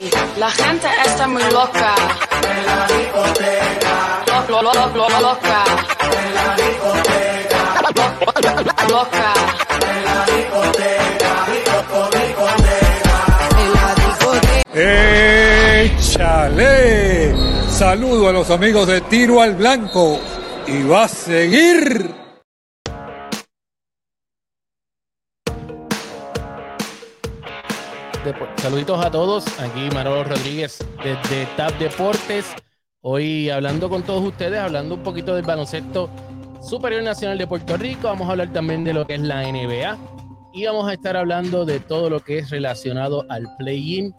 [0.00, 1.94] La gente está muy loca.
[2.48, 4.22] En la discoteca.
[4.48, 5.64] Lo, lo, lo, lo, loca.
[6.04, 7.58] En la discoteca.
[8.88, 9.34] Loca.
[9.82, 11.30] En la discoteca.
[13.56, 14.78] En la discoteca.
[15.82, 17.34] ¡Échale!
[17.68, 20.20] Saludo a los amigos de Tiro al Blanco.
[20.68, 22.17] Y va a seguir.
[28.56, 32.54] Saluditos a todos, aquí Manolo Rodríguez desde TAP Deportes.
[33.00, 36.10] Hoy hablando con todos ustedes, hablando un poquito del baloncesto
[36.60, 38.08] superior nacional de Puerto Rico.
[38.08, 39.96] Vamos a hablar también de lo que es la NBA
[40.52, 44.14] y vamos a estar hablando de todo lo que es relacionado al play-in.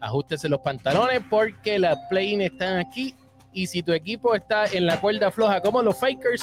[0.00, 3.14] Ajústese los pantalones porque las play-in están aquí
[3.52, 6.42] y si tu equipo está en la cuerda floja como los Fakers,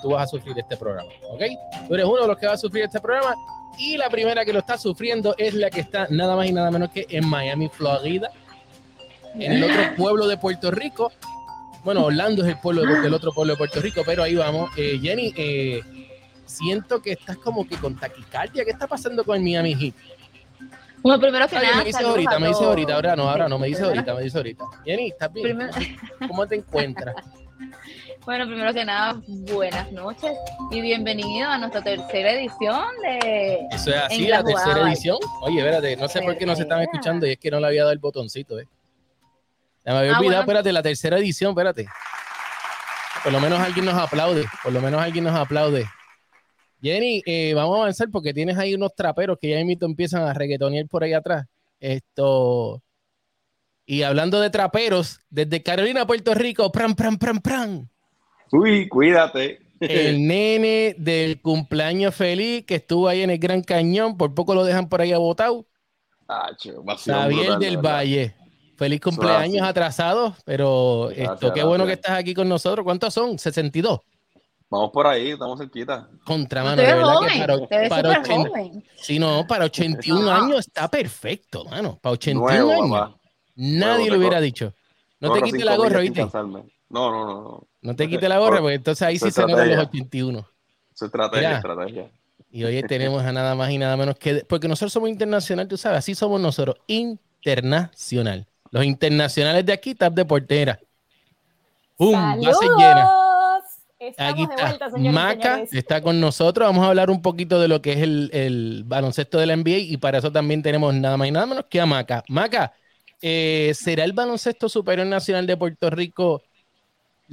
[0.00, 1.42] tú vas a sufrir este programa, ¿ok?
[1.88, 3.34] Tú eres uno de los que va a sufrir este programa
[3.78, 6.70] y la primera que lo está sufriendo es la que está nada más y nada
[6.70, 8.30] menos que en Miami, Florida,
[9.34, 11.10] en el otro pueblo de Puerto Rico.
[11.84, 14.70] Bueno, Orlando es el pueblo del otro pueblo de Puerto Rico, pero ahí vamos.
[14.76, 15.80] Eh, Jenny, eh,
[16.46, 18.64] siento que estás como que con taquicardia.
[18.64, 19.94] ¿Qué está pasando con el Miami Heat?
[21.02, 21.76] Bueno, primero que Ay, nada.
[21.78, 24.36] me dice ahorita, me dice ahorita, ahora no, ahora no, me dice ahorita, me dice
[24.36, 24.64] ahorita.
[24.84, 25.44] Jenny, ¿estás bien?
[25.44, 25.72] Primero-
[26.28, 27.16] ¿Cómo te encuentras?
[28.24, 30.30] Bueno, primero que nada, buenas noches
[30.70, 33.58] y bienvenido a nuestra tercera edición de.
[33.72, 35.16] Eso es así, la tercera edición.
[35.40, 36.82] Oye, espérate, no sé por qué no se Tercera.
[36.84, 38.68] escuchando y es que no le había dado el botoncito, ¿eh?
[39.84, 40.40] Ya me había Ah, olvidado, bueno.
[40.40, 41.86] espérate, la tercera edición, espérate.
[43.24, 45.86] Por lo menos alguien nos aplaude, por lo menos alguien nos aplaude.
[46.80, 50.32] Jenny, eh, vamos a avanzar porque tienes ahí unos traperos que ya mismo empiezan a
[50.32, 51.46] reggaetonear por ahí atrás.
[51.80, 52.80] Esto.
[53.84, 57.88] Y hablando de traperos, desde Carolina, Puerto Rico, pran, pran, pran, pran.
[58.52, 59.60] Uy, cuídate.
[59.80, 64.64] El nene del cumpleaños feliz que estuvo ahí en el Gran Cañón, por poco lo
[64.64, 65.66] dejan por ahí abotado.
[66.28, 67.92] Xavier brutal, de del verdad.
[67.96, 68.34] Valle.
[68.76, 69.70] Feliz cumpleaños así.
[69.70, 72.04] atrasado, pero Gracias, esto, qué bueno que gracias.
[72.06, 72.84] estás aquí con nosotros.
[72.84, 73.38] ¿Cuántos son?
[73.38, 74.00] 62.
[74.70, 76.08] Vamos por ahí, estamos cerquita.
[76.24, 78.84] Contra mano, de verdad que para, te ves para súper 80 joven.
[78.96, 80.38] sí, no, para 81 Ah.
[80.38, 81.98] años está perfecto, mano.
[82.00, 82.90] Para 81 Nuevo, años.
[82.90, 83.16] papá.
[83.56, 84.72] Nadie Nuevo, lo hubiera dicho.
[85.20, 86.26] No te quites la gorra, ¿viste?
[86.92, 87.68] No, no, no, no.
[87.82, 89.80] No te quites la gorra, porque entonces ahí Eso sí es se notan los estrategia.
[89.80, 90.38] 81.
[90.94, 91.56] Eso es estrategia, Mira.
[91.56, 92.12] estrategia.
[92.50, 94.44] Y hoy tenemos a nada más y nada menos que.
[94.48, 98.46] Porque nosotros somos internacional, tú sabes, así somos nosotros, internacional.
[98.70, 100.80] Los internacionales de aquí, Tap de portera.
[101.96, 102.40] ¡Pum!
[102.40, 103.08] Base llena.
[103.98, 104.66] Estamos Aquí de está.
[104.66, 105.72] vuelta, señores Maca señores.
[105.72, 106.66] está con nosotros.
[106.68, 109.78] Vamos a hablar un poquito de lo que es el, el baloncesto de la NBA
[109.78, 112.24] y para eso también tenemos nada más y nada menos que a Maca.
[112.28, 112.72] Maca,
[113.20, 116.42] eh, ¿será el baloncesto superior nacional de Puerto Rico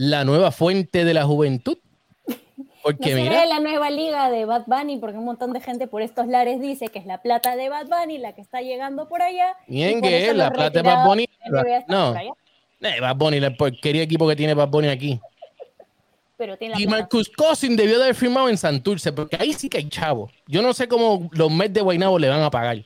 [0.01, 1.77] la nueva fuente de la juventud?
[2.25, 2.35] No
[2.83, 6.01] Porque será mira, la nueva liga de Bad Bunny, porque un montón de gente por
[6.01, 9.21] estos lares dice que es la plata de Bad Bunny la que está llegando por
[9.21, 9.57] allá.
[9.67, 11.29] bien que es la plata de Bad Bunny.
[11.89, 15.19] No, eh, Bad Bunny, la porquería equipo que tiene Bad Bunny aquí.
[16.37, 17.01] pero tiene la Y plata.
[17.01, 20.31] Marcus Cousin debió de haber firmado en Santurce, porque ahí sí que hay chavo.
[20.47, 22.77] Yo no sé cómo los Mets de Guaynabo le van a pagar.
[22.77, 22.83] De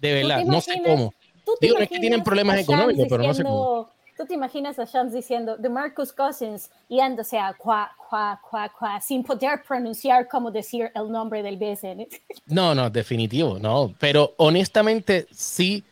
[0.00, 1.12] te verdad, no sé cómo.
[1.44, 4.34] ¿Tú te Digo, no es que tienen problemas económicos, pero no sé diciendo- ¿Tú te
[4.34, 9.62] imaginas a Shams diciendo de Marcus Cousins yéndose a cuá, cuá, cuá, cuá, sin poder
[9.62, 12.08] pronunciar cómo decir el nombre del BSN?
[12.46, 13.94] No, no, definitivo, no.
[14.00, 15.84] Pero honestamente, sí,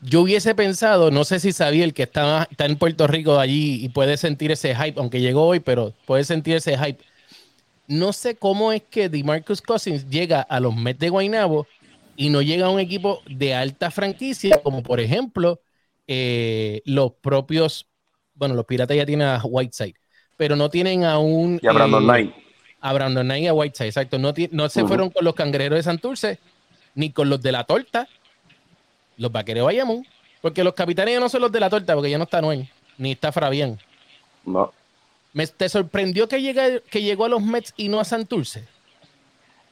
[0.00, 3.84] yo hubiese pensado, no sé si sabía el que está, está en Puerto Rico allí
[3.84, 7.04] y puede sentir ese hype, aunque llegó hoy, pero puede sentir ese hype.
[7.86, 11.68] No sé cómo es que DeMarcus Cousins llega a los Mets de Guaynabo
[12.16, 15.60] y no llega a un equipo de alta franquicia, como por ejemplo
[16.06, 17.86] eh, los propios,
[18.34, 19.94] bueno, los Piratas ya tienen a Whiteside,
[20.36, 21.58] pero no tienen a un...
[21.62, 22.34] Y a Brandon eh, Knight.
[22.80, 24.18] a Brandon Knight y a Whiteside, exacto.
[24.18, 26.38] No, no se fueron con los cangrejeros de Santurce,
[26.94, 28.08] ni con los de la torta,
[29.16, 30.06] los vaqueros de Bayamón,
[30.40, 32.68] porque los capitanes ya no son los de la torta, porque ya no está Noel,
[32.98, 33.78] ni está Fabián.
[34.44, 34.72] No.
[35.32, 38.66] Me, ¿Te sorprendió que, llegue- que llegó a los Mets y no a Santurce?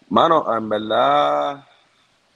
[0.09, 1.64] Mano, en verdad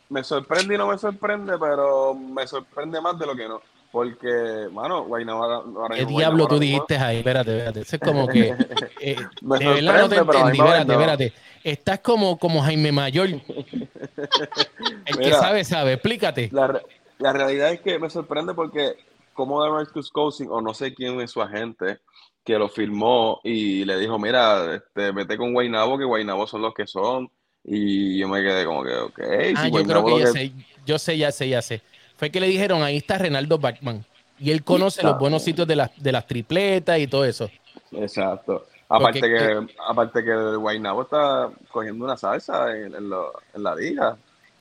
[0.08, 3.60] me sorprende y no me sorprende, pero me sorprende más de lo que no.
[3.90, 7.18] Porque, mano, ahora ¿Qué diablo tú dijiste ahí?
[7.18, 7.80] Espérate, espérate.
[7.80, 8.54] Eso es como que.
[9.00, 10.58] eh, Me de verdad no te entendí.
[10.58, 11.32] Espérate, espérate.
[11.64, 13.28] Estás como, como Jaime Mayor.
[15.06, 15.94] El que sabe, sabe.
[15.94, 16.50] Explícate.
[16.52, 16.82] La, re-
[17.18, 18.94] la realidad es que me sorprende porque
[19.32, 21.98] como de Marcus Cousins, o no sé quién es su agente,
[22.44, 26.74] que lo firmó y le dijo, mira, este, vete con Guaynabo, que Guaynabo son los
[26.74, 27.30] que son.
[27.64, 29.20] Y yo me quedé como que, ok.
[29.56, 30.52] Ah, si yo creo que ya que- sé,
[30.86, 31.82] yo sé, ya sé, ya sé.
[32.18, 34.04] Fue que le dijeron, ahí está Renaldo Bachman.
[34.38, 37.48] Y él conoce los buenos sitios de las, de las tripletas y todo eso.
[37.92, 38.66] Exacto.
[38.88, 43.62] Aparte Porque- que, aparte que el Guaynabo está cogiendo una salsa en, en lo- en
[43.62, 44.16] la liga.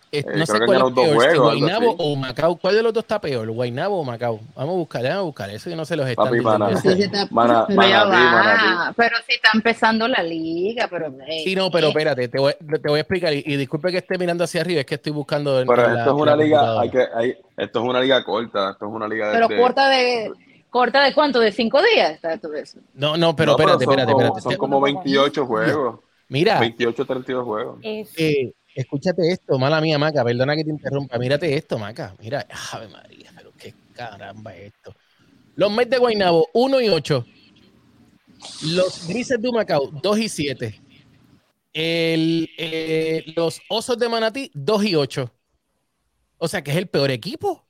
[0.09, 2.55] Eh, Eh, no sé cuál es dos peor, juegos, Guaynabo o Macao.
[2.55, 4.39] ¿Cuál de los dos está peor, Guaynabo o Macao?
[4.55, 5.49] Vamos a buscar, vamos a buscar.
[5.49, 6.59] Eso que no se los están Papi, diciendo.
[6.59, 6.77] mana.
[6.81, 8.93] Sí, está- Mana- pero manatí.
[8.95, 12.87] pero si está empezando la liga, pero eh, Sí, no, pero espérate, te voy, te
[12.89, 13.33] voy a explicar.
[13.33, 15.61] Y, y disculpe que esté mirando hacia arriba, es que estoy buscando.
[15.67, 18.71] Pero en la- esto es una liga, hay que, hay, esto es una liga corta,
[18.71, 20.31] esto es una liga de, pero de- corta de
[20.69, 22.79] corta de cuánto, de cinco días está todo eso.
[22.93, 24.41] No, no, pero No, espérate, son espérate, como- espérate.
[24.41, 25.99] Son Te- como 28 juegos,
[26.29, 27.79] Mira, 28, 32 juegos.
[27.83, 28.05] Eh,
[28.77, 31.17] escúchate esto, mala mía, Maca, perdona que te interrumpa.
[31.17, 32.15] Mírate esto, Maca.
[32.19, 34.95] Mira, Ave María, pero qué caramba es esto.
[35.55, 37.25] Los Mets de Guaynabo, 1 y 8.
[38.67, 40.81] Los Grises de Humacao, 2 y 7.
[41.73, 45.33] El, eh, los Osos de Manatí, 2 y 8.
[46.37, 47.65] O sea que es el peor equipo.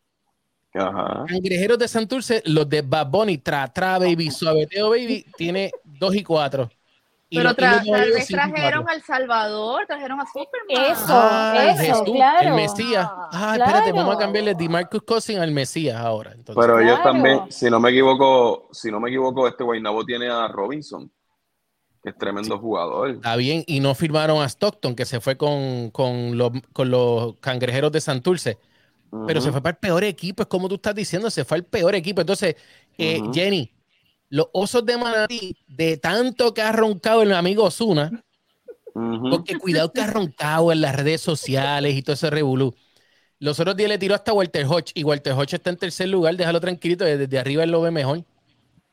[0.74, 1.24] Ajá.
[1.27, 6.24] Cangrejeros de Santurce, los de Bad Bunny, Tra Tra Baby, Suaveteo Baby, tiene 2 y
[6.24, 6.69] 4.
[7.29, 10.91] Y Pero y tra- tal vez trajeron al Salvador, trajeron a Superman.
[10.94, 12.50] Eso, Ah, eso, Jesús, claro.
[12.50, 13.09] el Mesías.
[13.33, 16.31] Ah, espérate, vamos a cambiarle de Marcus Cousins al Mesías ahora.
[16.31, 17.12] Entonces, Pero ellos Claro.
[17.12, 21.12] también, si no me equivoco, si no me equivoco, este Guaynabo tiene a Robinson,
[22.01, 23.09] que es tremendo jugador.
[23.09, 27.35] está bien, y no firmaron a Stockton, que se fue con, con los, con los
[27.41, 28.57] cangrejeros de Santurce,
[29.25, 31.63] pero se fue para el peor equipo, es como tú estás diciendo, se fue al
[31.65, 32.21] peor equipo.
[32.21, 32.56] Entonces,
[32.97, 33.21] eh.
[33.33, 33.73] Jenny,
[34.29, 38.24] los osos de Manatí, de tanto que ha roncado el amigo Osuna,
[39.29, 42.75] porque cuidado que ha roncado en las redes sociales y todo ese revolú.
[43.39, 46.35] Los otros días le tiró hasta Walter Hodge y Walter Hodge está en tercer lugar,
[46.35, 48.24] déjalo tranquilito, desde arriba él lo ve mejor.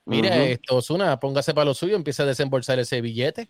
[0.07, 3.49] Mira, esto, Osuna, póngase para lo suyo, empieza a desembolsar ese billete.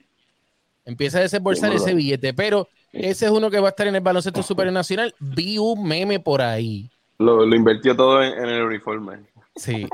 [0.84, 3.96] Empieza a desembolsar Sí, ese billete, pero ese es uno que va a estar en
[3.96, 5.14] el baloncesto superior nacional.
[5.18, 6.90] Vi un meme por ahí.
[7.18, 9.24] Lo, lo invirtió todo en, en el uniforme.
[9.56, 9.86] Sí.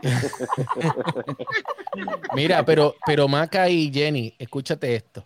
[2.35, 5.25] Mira, pero, pero Maca y Jenny, escúchate esto.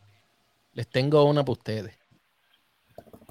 [0.73, 1.95] Les tengo una para ustedes.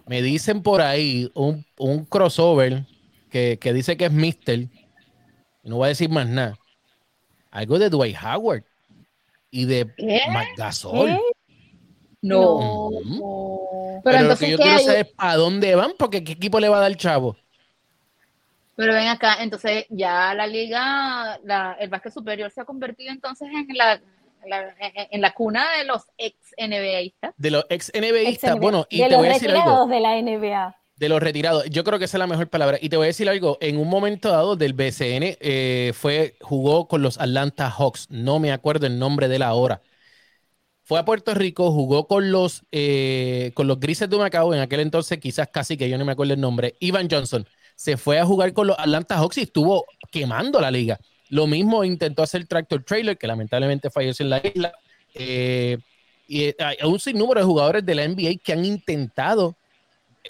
[0.06, 2.86] Me dicen por ahí un, un crossover
[3.30, 4.68] que, que dice que es Mister.
[5.64, 6.58] No voy a decir más nada.
[7.52, 8.64] Algo de Dwight Howard
[9.52, 9.90] y de
[10.58, 11.20] Gasol.
[12.22, 12.90] No.
[14.02, 14.86] Pero, Pero, lo entonces, que yo ¿qué quiero hay?
[14.86, 17.38] saber es para dónde van, porque qué equipo le va a dar chavo.
[18.76, 23.48] Pero ven acá, entonces ya la liga, la, el básquet superior se ha convertido entonces
[23.54, 24.02] en la,
[24.48, 24.76] la-
[25.12, 27.34] en, la cuna de los ex NBAistas.
[27.38, 28.58] De los ex NBAistas.
[28.60, 29.62] Bueno, y de te los voy a decir algo.
[29.62, 30.76] retirados de la NBA.
[30.96, 32.78] De los retirados, yo creo que esa es la mejor palabra.
[32.82, 36.88] Y te voy a decir algo, en un momento dado del BCN eh, fue, jugó
[36.88, 39.82] con los Atlanta Hawks, no me acuerdo el nombre de la hora.
[40.84, 44.82] Fue a Puerto Rico, jugó con los, eh, con los Grises de Macao, en aquel
[44.82, 47.48] entonces quizás casi que yo no me acuerdo el nombre, Ivan Johnson.
[47.84, 50.98] Se fue a jugar con los Atlanta Hawks y estuvo quemando la liga.
[51.28, 54.72] Lo mismo intentó hacer Tractor Trailer, que lamentablemente falleció en la isla.
[55.14, 55.78] Eh,
[56.26, 59.58] y eh, hay un sinnúmero de jugadores de la NBA que han intentado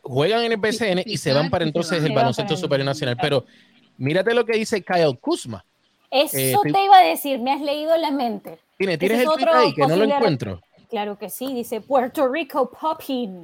[0.01, 3.17] juegan en el BCN y se van para entonces el baloncesto superior nacional.
[3.21, 3.45] Pero
[3.97, 5.63] mírate lo que dice Kyle Kuzma.
[6.09, 8.57] Eso Eh, te iba a decir, me has leído la mente.
[8.79, 10.59] Tiene, tienes el tweet ahí que no lo encuentro.
[10.89, 13.43] Claro que sí, dice Puerto Rico Popping.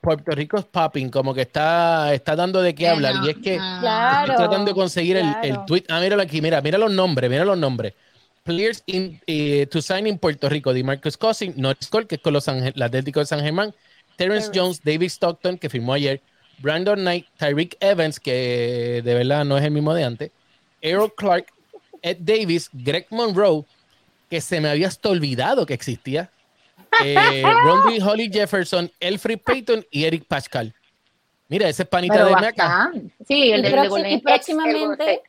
[0.00, 3.14] Puerto Rico es popping, como que está, está dando de qué hablar.
[3.24, 4.32] Y es que Claro.
[4.32, 5.84] estoy tratando de conseguir el, el tweet.
[5.88, 7.94] Ah, míralo aquí, mira, mira los nombres, mira los nombres.
[8.42, 12.32] Players in, eh, to sign in Puerto Rico, DeMarcus Cousins, Norris Cole, que es con
[12.32, 13.74] los el Atlético de San Germán,
[14.16, 14.58] Terrence Terrence.
[14.58, 16.20] Jones, David Stockton, que firmó ayer,
[16.58, 20.30] Brandon Knight, Tyreek Evans, que de verdad no es el mismo de antes,
[20.80, 21.46] Errol Clark,
[22.02, 23.64] Ed Davis, Greg Monroe,
[24.28, 26.30] que se me había hasta olvidado que existía,
[27.04, 30.74] eh, Rondy Holly Jefferson, Elfrid Payton y Eric Pascal.
[31.48, 32.92] Mira, ese es panita Pero de Meca.
[33.26, 35.22] Sí, el Y, de, Golden y el próximamente,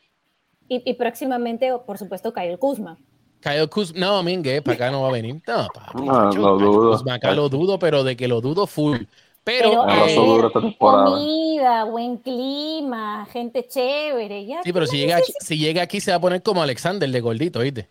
[0.68, 2.98] y, y próximamente, por supuesto, Kyle Kuzma.
[3.42, 5.42] Kyle Kuzma, no, Mingue, para acá no va a venir.
[5.48, 6.92] No, papi, Ah, macho, lo dudo.
[6.92, 8.98] Kuzma, acá lo dudo, pero de que lo dudo full.
[9.44, 14.46] Pero, Pero Ah, eh, comida, buen clima, gente chévere.
[14.46, 17.10] Ya, sí, pero si llega, aquí, si llega aquí se va a poner como Alexander
[17.10, 17.90] de gordito, ¿viste?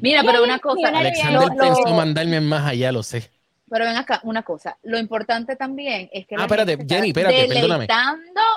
[0.00, 3.30] Mira, pero una cosa, Alexander lo- lo- pensó mandarme más allá, lo sé.
[3.68, 7.88] pero ven acá, una cosa, lo importante también es que Ah, espérate, Jenny, espérate, perdóname.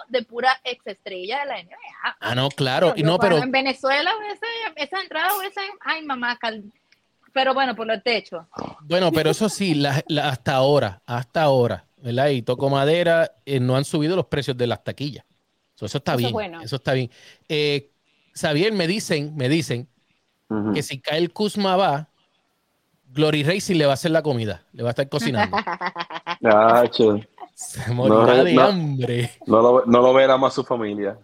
[0.09, 2.17] de pura ex estrella de la NBA.
[2.19, 2.93] Ah, no, claro.
[2.95, 4.45] Y Yo, no, pero en Venezuela esa,
[4.83, 6.63] esa entrada esa, ay mamá, cal-
[7.33, 8.47] pero bueno, por el techo.
[8.81, 12.29] bueno, pero eso sí, la- la- hasta ahora, hasta ahora, ¿verdad?
[12.29, 15.25] Y toco madera, eh, no han subido los precios de las taquillas.
[15.75, 16.31] So, eso está Eso bien.
[16.33, 16.61] bueno.
[16.61, 17.09] Eso está bien.
[17.47, 17.91] Eh,
[18.33, 19.87] Xavier, me dicen, me dicen
[20.73, 22.07] Que si Kyle Kuzma va,
[23.11, 24.63] Glory Racing le va a hacer la comida.
[24.73, 25.57] Le va a estar cocinando.
[26.41, 27.19] Chacho,
[27.53, 28.61] Se morirá No, de no.
[28.63, 29.31] hambre.
[29.45, 31.17] no, lo, no lo verá más su familia.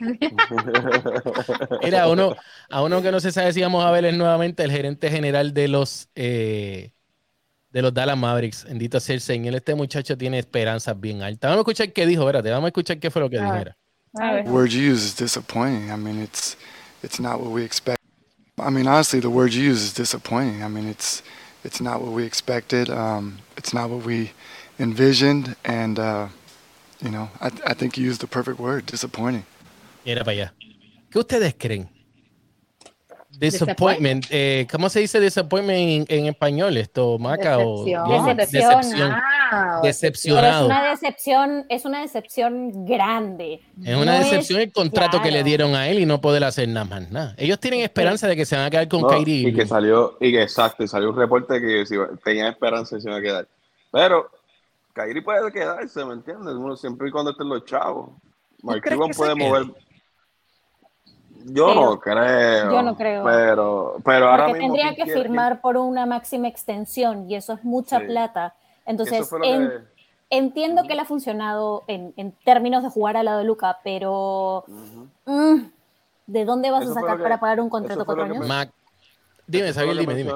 [1.82, 2.34] Era a uno,
[2.70, 5.52] a uno que no se sabe si vamos a ver es nuevamente el gerente general
[5.54, 6.92] de los eh,
[7.70, 8.64] de los Dallas Mavericks.
[8.64, 9.54] Bendito sea el Señor.
[9.54, 11.48] Este muchacho tiene esperanzas bien altas.
[11.50, 13.52] Vamos a escuchar qué dijo, espérate, vamos a escuchar qué fue lo que dijo.
[14.46, 15.90] Word you use is disappointing.
[15.90, 16.56] I mean, it's
[17.02, 17.97] it's not what we expect.
[18.60, 20.62] I mean, honestly, the word you use is disappointing.
[20.62, 21.22] I mean, it's
[21.64, 22.90] it's not what we expected.
[22.90, 24.32] Um, it's not what we
[24.78, 26.28] envisioned, and uh,
[27.00, 29.44] you know, I, I think you used the perfect word, disappointing.
[30.04, 30.52] Mira para allá.
[31.10, 31.88] ¿Qué ustedes creen?
[33.38, 34.26] Disappointment.
[34.30, 36.76] Eh, ¿Cómo se dice disappointment en, en español?
[36.76, 38.36] Esto, Maca o Decepción.
[38.36, 39.14] Decepción.
[39.82, 40.36] Decepción.
[40.36, 40.66] Pero es Decepcionado.
[40.66, 43.60] una decepción, es una decepción grande.
[43.84, 46.68] Es una No decepción el contrato que le dieron a él y no poder hacer
[46.68, 47.34] nada más nada.
[47.36, 50.16] Ellos tienen esperanza de que se van a quedar con No, Kyrie y que salió,
[50.20, 53.18] y que exacto, y salió un reporte que si- tenía esperanza de que se iba
[53.18, 53.48] a quedar.
[53.90, 54.30] Pero
[54.92, 56.54] Kyrie puede quedarse, ¿me entiendes?
[56.54, 58.10] Uno siempre y cuando estén los chavos.
[59.16, 59.66] Puede mover.
[61.44, 62.70] Yo Pero- no creo.
[62.72, 63.24] yo no creo.
[63.24, 64.74] Pero, pero ahora Porque mismo.
[64.74, 65.22] tendría ¿quién que quiere?
[65.28, 68.06] firmar por una máxima extensión y eso es mucha Sí.
[68.06, 68.54] plata.
[68.88, 69.78] Eso Entonces, fue lo en- que-
[70.30, 74.64] entiendo que le ha funcionado en, en términos de jugar al lado de Luca, pero
[75.26, 75.56] mm,
[76.26, 78.38] ¿de dónde vas Eso a sacar que- para pagar un contrato cuatro años?
[78.38, 78.70] me- Mac,
[79.46, 80.32] dime, que dime, dime.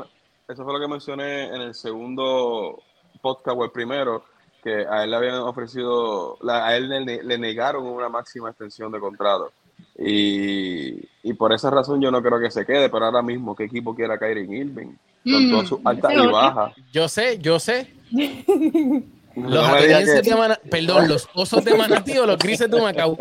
[0.49, 2.83] Eso fue lo que mencioné en el segundo
[3.23, 4.25] podcast o el primero,
[4.63, 9.01] que a él le habían ofrecido, a él le, le negaron una máxima extensión de
[9.01, 9.51] contrato.
[9.99, 13.65] Y, y por esa razón yo no creo que se quede, pero ahora mismo, ¿qué
[13.65, 14.95] equipo quiera Kyrie Irving?
[15.25, 16.73] Con Mm, todas sus altas ese y bajas.
[16.93, 17.93] Yo sé, yo sé.
[19.35, 23.17] No Los que- de perdón, los osos de Manatí o los grises de Macao.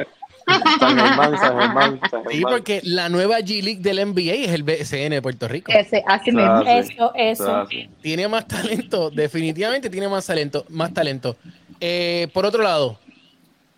[0.46, 5.10] San Germán, San Germán, San Sí, porque la nueva G-League del NBA es el BSN
[5.16, 5.72] de Puerto Rico.
[5.72, 6.64] Ese, así mismo.
[6.64, 7.66] Eso, eso.
[8.02, 11.38] Tiene más talento, definitivamente tiene más talento, más talento.
[11.80, 13.00] Eh, por otro lado,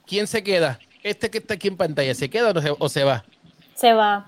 [0.08, 0.80] ¿quién se queda?
[1.04, 3.24] Este que está aquí en pantalla, ¿se queda o se, o se va?
[3.76, 4.28] Se va,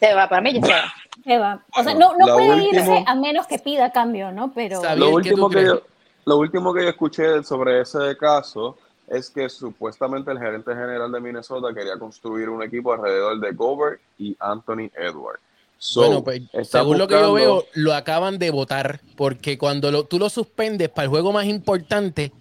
[0.00, 0.92] Se va, para mí ya se va.
[1.24, 1.64] Se va.
[1.76, 4.52] O sea, no, no puede último- irse a menos que pida cambio, ¿no?
[4.52, 5.82] Pero Lo Javier, ¿qué tú último, que yo,
[6.26, 8.76] lo último que yo escuché sobre ese caso
[9.08, 14.00] es que supuestamente el gerente general de Minnesota quería construir un equipo alrededor de Gobert
[14.18, 15.40] y Anthony Edwards.
[15.76, 20.04] So, bueno, pues según lo que yo veo, lo acaban de votar porque cuando lo-
[20.04, 22.32] tú lo suspendes para el juego más importante,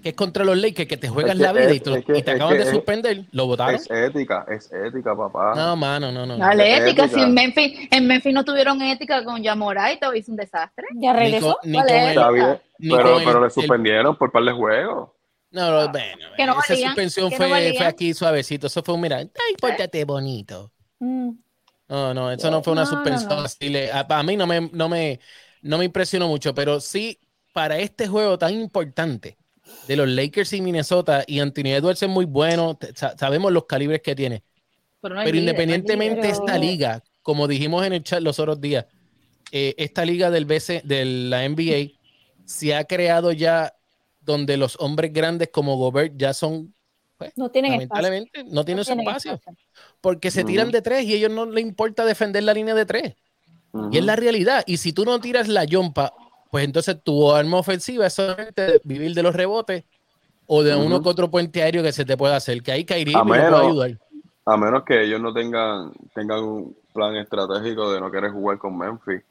[0.00, 2.04] que es contra los Lakers, que te juegas Es que la vida y, te, es
[2.04, 3.74] que- y te es acaban que de es- suspender, lo votaron.
[3.74, 5.54] Es ética, es ética, papá.
[5.54, 6.36] No, mano, no, no.
[6.36, 7.04] Dale, ética.
[7.04, 7.08] ética.
[7.08, 10.86] Si en Memphis, en Memphis no tuvieron ética con Yamoray, todo hizo un desastre.
[10.94, 11.58] ya Ni regresó.
[11.60, 14.32] con, ni ¿Cuál con Está bien, ni pero, con el- pero le el- suspendieron por
[14.32, 15.10] par de juegos.
[15.52, 18.68] No, no, bueno, Que no esa valían, suspensión no fue, aquí suavecito.
[18.68, 19.28] Eso fue un mira, ay,
[19.60, 20.70] pórtate bonito.
[21.00, 21.30] Mm.
[21.88, 23.40] No, no, eso no fue una No, suspensión no.
[23.42, 23.68] así.
[23.68, 25.18] le- a, a mí no me, no, me,
[25.62, 27.18] no me impresionó mucho, pero sí,
[27.52, 29.36] para este juego tan importante
[29.86, 34.00] de los Lakers y Minnesota, y Anthony Edwards es muy bueno, sa- sabemos los calibres
[34.02, 34.42] que tiene,
[35.00, 36.30] Pero, no líder, no independientemente líder.
[36.32, 38.86] esta liga, como dijimos en el chat los otros días,
[39.52, 41.90] eh, esta liga del BC, de la NBA
[42.44, 43.74] se ha creado ya
[44.20, 46.72] donde los hombres grandes como Gobert ya son,
[47.16, 48.02] pues, No tienen espacio.
[48.02, 49.66] lamentablemente, no tienen su tienen espacio espacio.
[50.00, 52.86] porque se tiran de tres y a ellos no les importa defender la línea de
[52.86, 53.14] tres.
[53.92, 54.62] Y es la realidad.
[54.66, 56.12] Y si tú no tiras la yompa,
[56.50, 59.84] pues entonces tu arma ofensiva es solamente vivir de los rebotes
[60.46, 62.62] o de uno que otro puente aéreo que se te pueda hacer.
[62.62, 63.90] Que ahí Irving no puede ayudar.
[64.46, 68.76] A menos que ellos no tengan, tengan un plan estratégico de no querer jugar con
[68.76, 69.22] Memphis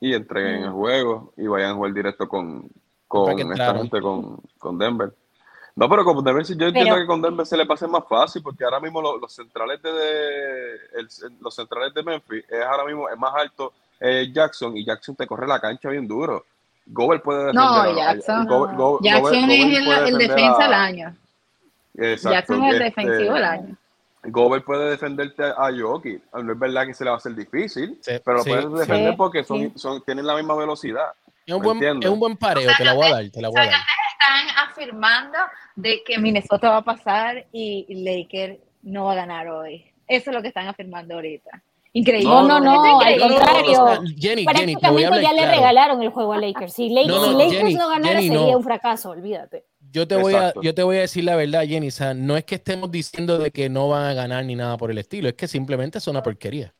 [0.00, 0.64] y entreguen Mm.
[0.64, 2.66] el juego y vayan a jugar directo con,
[3.08, 5.12] con esta gente, con, con Denver.
[5.76, 8.42] No, pero con Denver yo entiendo Pero- que con Denver se le pase más fácil
[8.42, 11.08] porque ahora mismo los, los centrales de, de- el-
[11.40, 13.72] los centrales de Memphis es ahora mismo es más alto
[14.02, 16.44] eh, Jackson y Jackson te corre la cancha bien duro.
[16.86, 17.62] Gobert puede defender.
[17.64, 18.46] No, a- a- Jackson.
[18.46, 21.16] Go- Go- Jackson Gobert- es Gobert el, el defensa del año.
[21.94, 23.76] Exacto, Jackson es el este, defensivo del año.
[24.24, 26.22] Gobert puede defenderte a Jokic.
[26.32, 28.72] No es verdad que se le va a hacer difícil, Sí, pero lo sí, puedes
[28.72, 29.72] defender sí, porque son, sí.
[29.76, 31.06] son, tienen la misma velocidad.
[31.44, 33.48] Es un, ¿me buen, es un buen pareo, te la voy a dar, te la
[33.48, 33.74] voy a dar.
[33.74, 35.38] Están afirmando
[35.74, 39.84] de que Minnesota va a pasar y Lakers no va a ganar hoy.
[40.06, 41.60] Eso es lo que están afirmando ahorita.
[41.94, 42.24] Increíble.
[42.28, 44.02] No, no, no, al contrario.
[44.18, 46.72] Jenny, Jenny, te voy a Prácticamente hablar ya le regalaron el juego a Lakers.
[46.72, 48.56] Si, Lakers, No, no, si Lakers Jenny, no ganara Jenny, sería no.
[48.58, 49.66] un fracaso, olvídate.
[49.90, 51.88] Yo te, voy a, yo te voy a decir la verdad, Jenny.
[51.88, 54.78] O sea, no es que estemos diciendo de que no van a ganar ni nada
[54.78, 56.72] por el estilo, es que simplemente es una porquería.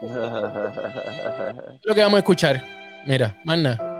[1.84, 2.62] Lo que vamos a escuchar.
[3.06, 3.90] Mira, más nada.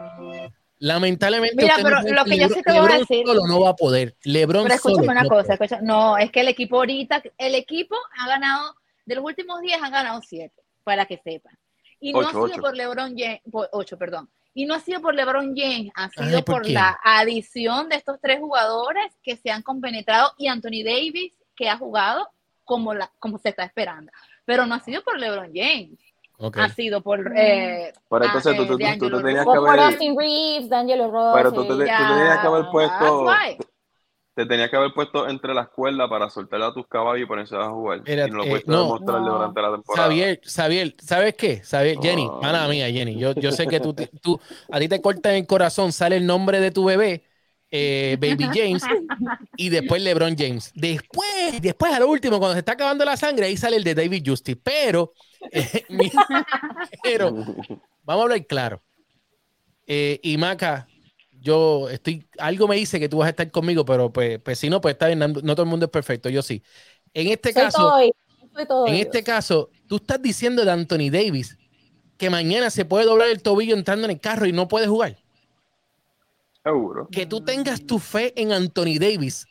[0.79, 3.61] Lamentablemente, Mira, pero puede- lo que yo sí te voy a LeBron decir- solo no
[3.61, 4.17] va a poder.
[4.25, 7.55] LeBron Pero escúchame solo una no cosa, escucha- no, es que el equipo ahorita, el
[7.55, 8.75] equipo ha ganado,
[9.07, 10.53] de los últimos 10 han ganado 7,
[10.85, 11.57] para que sepan.
[12.01, 12.61] Y no Ocho, ha sido ocho.
[12.61, 14.29] por LeBron James, 8, perdón.
[14.53, 17.97] Y no ha sido por LeBron James, ha Ay, sido ¿por por la adición de
[17.97, 22.29] estos tres jugadores que se han compenetrado y Anthony Davis, que ha jugado
[22.65, 24.13] como, la, como se está esperando.
[24.45, 25.99] Pero no ha sido por LeBron James,
[26.39, 26.59] Ok.
[26.59, 27.21] ha sido por.
[27.37, 29.53] Eh, Pero ah, entonces eh, tú, tú- tú- tú te tenías Russell.
[29.55, 31.35] que Por haber, Austin Reeves, D'Angelo Ross.
[31.37, 33.63] pero tú, te- tú eh, tenías que haber puesto, that's right.
[34.35, 37.55] Te tenías que haber puesto entre las cuerdas para soltar a tus caballos y ponerse
[37.57, 38.03] a jugar.
[38.07, 38.83] Mira, y no lo eh, no.
[38.83, 39.35] demostrarle No.
[39.35, 40.09] durante la temporada.
[40.09, 41.63] Xavier, Xavier, ¿sabes qué?
[41.63, 42.41] Xavier, Jenny, Oh.
[42.41, 43.17] pana mía, Jenny.
[43.17, 46.59] Yo, yo sé que tú, tú, a ti te corta el corazón, sale el nombre
[46.61, 47.23] de tu bebé,
[47.71, 48.83] eh, Baby James,
[49.57, 50.73] y después LeBron James.
[50.75, 53.95] Después, después, a lo último, cuando se está acabando la sangre, ahí sale el de
[53.95, 54.61] David Justice.
[54.63, 55.13] Pero,
[55.53, 56.11] eh, mi-
[57.03, 57.31] pero,
[58.03, 58.83] vamos a hablar claro.
[59.87, 60.87] Eh, y Maca,
[61.45, 64.71] yo estoy, algo me dice que tú vas a estar conmigo, pero pues, pues si
[64.71, 66.63] no, pues está bien, no, no todo el mundo es perfecto, yo sí.
[67.13, 68.17] En este soy caso, todo oídos,
[68.55, 71.59] soy todo en este caso, tú estás diciendo de Anthony Davis
[72.17, 75.19] que mañana se puede doblar el tobillo entrando en el carro y no puede jugar.
[76.63, 77.09] Seguro.
[77.13, 79.47] Que tú tengas tu fe en Anthony Davis.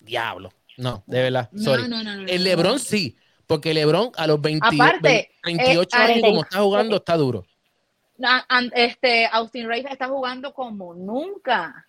[0.00, 0.50] Diablo.
[0.78, 1.50] No, de verdad.
[1.54, 1.82] Sorry.
[1.82, 2.44] No, no, no, no, el no.
[2.44, 6.96] LeBron sí, porque LeBron a los 20, Aparte, 28 eh, años eh, como está jugando
[6.96, 7.44] está duro.
[8.74, 11.86] Este, Austin Reeves está jugando como nunca.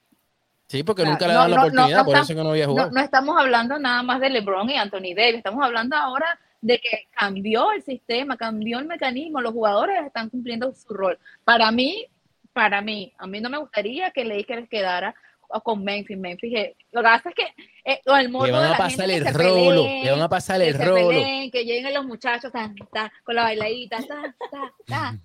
[0.67, 2.49] Sí, porque nunca le no, la no, no, oportunidad, no por está- eso que no
[2.49, 2.91] había jugado.
[2.91, 7.07] no estamos hablando nada más de LeBron y Anthony Davis, estamos hablando ahora de que
[7.11, 11.19] cambió el sistema, cambió el mecanismo, los jugadores están cumpliendo su rol.
[11.43, 12.07] Para mí,
[12.53, 15.13] para mí, a mí no me gustaría que Lakers quedara
[15.63, 16.17] con Memphis.
[16.17, 16.53] Memphis,
[16.91, 17.43] lo que pasa es que
[17.85, 20.61] eh, el morbo Le van de a pasar el rolo, peleen, le van a pasar
[20.61, 21.07] el rolo.
[21.09, 23.97] peleen, que lleguen los muchachos tan, tan, con la bailadita,
[24.87, 25.19] tan,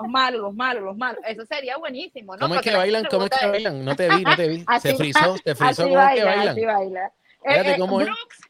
[0.00, 1.20] los malos, los malos, los malos.
[1.26, 2.40] Eso sería buenísimo, ¿no?
[2.40, 3.04] ¿Cómo es Porque que la bailan?
[3.10, 3.84] ¿Cómo es que bailan?
[3.84, 4.64] No te vi, no te vi.
[4.80, 5.82] Se frizó, se frizó.
[5.84, 6.48] ¿Cómo es que baila, bailan?
[6.48, 7.12] así baila.
[7.44, 8.06] Eh, eh, ¿cómo es?
[8.06, 8.40] Brooks.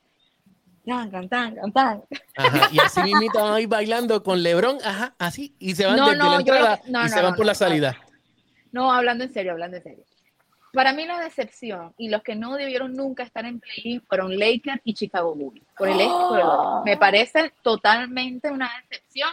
[0.88, 2.02] Tan, tan, tan, tan.
[2.34, 5.96] Ajá, y así mismo van a ir bailando con LeBron, ajá, así, y se van
[5.96, 7.94] No, desde no, la entrada no, y se van por la salida.
[8.72, 10.04] No, hablando en serio, hablando en serio.
[10.72, 14.80] Para mí la decepción y los que no debieron nunca estar en play fueron Lakers
[14.84, 15.62] y Chicago Bulls.
[15.76, 16.90] Por el este y por el oeste.
[16.90, 19.30] Me parece totalmente una decepción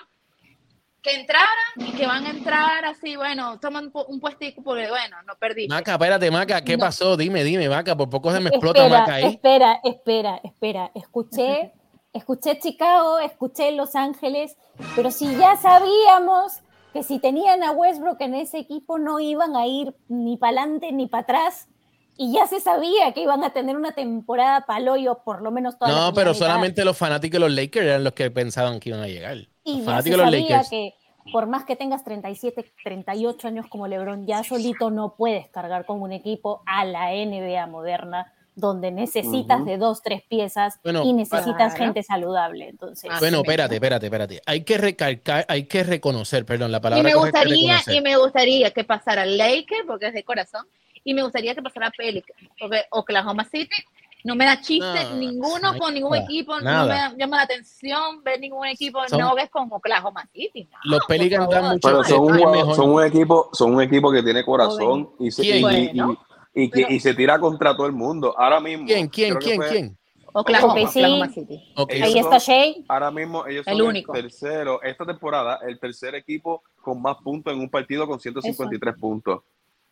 [1.02, 5.36] que entraran y que van a entrar así, bueno, toman un puestico porque, bueno, no
[5.36, 5.68] perdí.
[5.68, 6.86] Maca, espérate, Maca, ¿qué No.
[6.86, 7.16] pasó?
[7.16, 9.26] Dime, dime, Maca, por poco se me explota espera, Maca ahí.
[9.26, 10.92] espera, espera, espera.
[10.96, 11.72] Escuché,
[12.14, 14.58] escuché Chicago, escuché Los Ángeles,
[14.96, 16.54] pero si ya sabíamos
[16.96, 20.94] que si tenían a Westbrook en ese equipo no iban a ir ni para adelante
[20.94, 21.68] ni para atrás.
[22.16, 25.92] Y ya se sabía que iban a tener una temporada paloyo, por lo menos toda
[25.92, 29.08] No, pero solamente los fanáticos de los Lakers eran los que pensaban que iban a
[29.08, 29.36] llegar.
[29.36, 30.70] Y Los ya se fanáticos de los Lakers.
[30.70, 30.94] que
[31.34, 36.02] por más que tengas 37, 38 años como LeBron, ya solito no puedes cargar con
[36.02, 39.66] un equipo a la NBA moderna, donde necesitas Ujú.
[39.70, 41.76] de dos, tres piezas Bueno, y necesitas Claro.
[41.78, 42.70] gente saludable.
[42.70, 44.42] Entonces, Ah, Bueno, espérate, espérate, espérate.
[44.46, 48.72] Hay que recalcar, hay que reconocer, perdón, la palabra Y me gustaría, y me gustaría
[48.72, 50.66] que pasara Lakers, porque es de corazón,
[51.04, 53.76] y me gustaría que pasara Pelicans, porque Oklahoma City
[54.24, 56.80] no me da chiste No, ninguno no, con ningún nada, equipo, nada.
[56.82, 60.68] no me da- llama la atención ver ningún equipo, Son- no ves con Oklahoma City.
[60.86, 64.24] no, Los Pelicans dan mucho Pero son un, son un equipo, son un equipo que
[64.24, 66.18] tiene corazón y se, y- y- Bueno, y-
[66.56, 68.34] y que- pero- y se tira contra todo el mundo.
[68.38, 68.86] Ahora mismo.
[68.88, 69.98] ¿Quién, quién, quién, fue- quién?
[70.38, 70.74] Oklahoma.
[70.82, 71.72] Oklahoma City.
[71.78, 71.92] Ok.
[71.94, 72.74] Ellos ahí son- está Shea.
[72.90, 74.12] Ahora mismo ellos son El el, único.
[74.14, 79.44] tercero, esta temporada, el tercer equipo con más puntos en un partido con 153 puntos.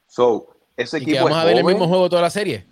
[0.08, 2.30] So, ese Y que equipo vamos es a ver el joven, mismo juego toda la
[2.30, 2.68] serie.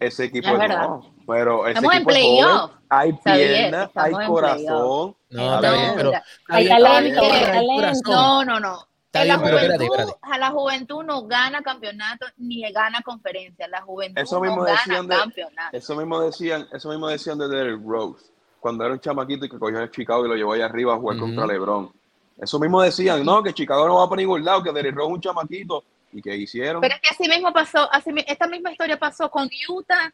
[0.00, 0.88] ese equipo Es es verdad.
[0.88, 5.16] no, pero ese Estamos en equipo es playoff, hay piernas, hay en corazón.
[5.28, 6.12] No, está bien, pero.
[6.48, 7.74] hay talento, hay talento.
[7.74, 8.02] corazón.
[8.06, 8.78] No, no, no.
[9.12, 10.34] Está En la, bien, pero espérate, juventud, espérate.
[10.34, 13.66] a la juventud no gana campeonato ni gana conferencia.
[13.66, 15.76] La juventud Eso mismo no gana de- campeonato.
[15.76, 18.26] Eso mismo decían, eso mismo decían de Derrick Rose,
[18.60, 20.98] cuando era un chamaquito y que cogió a Chicago y lo llevó allá arriba a
[20.98, 21.92] jugar contra LeBron.
[22.40, 25.14] Eso mismo decían, no, que Chicago no va para ningún lado, que Derrick Rose es
[25.16, 25.84] un chamaquito.
[26.12, 26.80] ¿Y qué hicieron?
[26.80, 30.12] Pero es que así mismo pasó, así, esta misma historia pasó con Utah,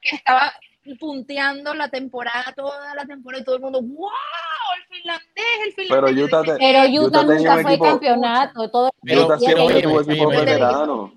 [0.00, 0.52] que estaba
[0.98, 4.08] punteando la temporada, toda la temporada, y todo el mundo, wow,
[4.90, 5.26] el finlandés,
[5.66, 6.24] el Pero finlandés.
[6.24, 8.70] Utah te- Pero Utah Utah nunca un fue equipo- campeonato.
[8.70, 11.10] Todo Pero- Utah pero siempre oye, tuvo oye, veteranos.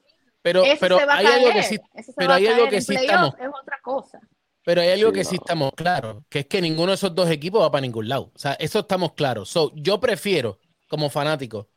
[0.43, 1.79] Pero, Eso pero hay algo que caer, sí,
[2.17, 4.19] pero hay algo caer que sí estamos, Es otra cosa.
[4.65, 5.41] pero hay algo Sí, que sí no.
[5.43, 8.31] estamos claros, que es que ninguno de esos dos equipos va para ningún lado.
[8.33, 9.49] O sea, eso estamos claros.
[9.49, 10.57] So, yo prefiero,
[10.89, 11.69] como fanático,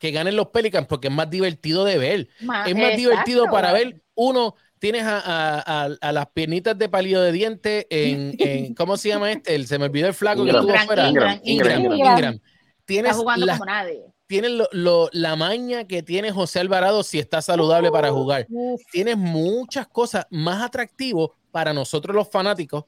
[0.00, 2.28] que ganen los Pelicans porque es más divertido de ver.
[2.40, 6.76] Ma- es más exacto, divertido para ver, uno, tienes a, a- a- a las piernitas
[6.76, 9.54] de palillo de diente en, en- ¿cómo se llama este?
[9.54, 11.08] El, se me olvidó el flaco que estuvo Ingram, afuera.
[11.08, 11.94] Ingram, Ingram, Ingram.
[12.16, 12.38] Ingram.
[12.84, 14.00] Tienes Está jugando las, como nadie.
[14.26, 18.46] tienes lo- lo- la maña que tiene José Alvarado si está saludable para jugar.
[18.50, 22.84] Uf, Tienes muchas cosas más atractivos para nosotros los fanáticos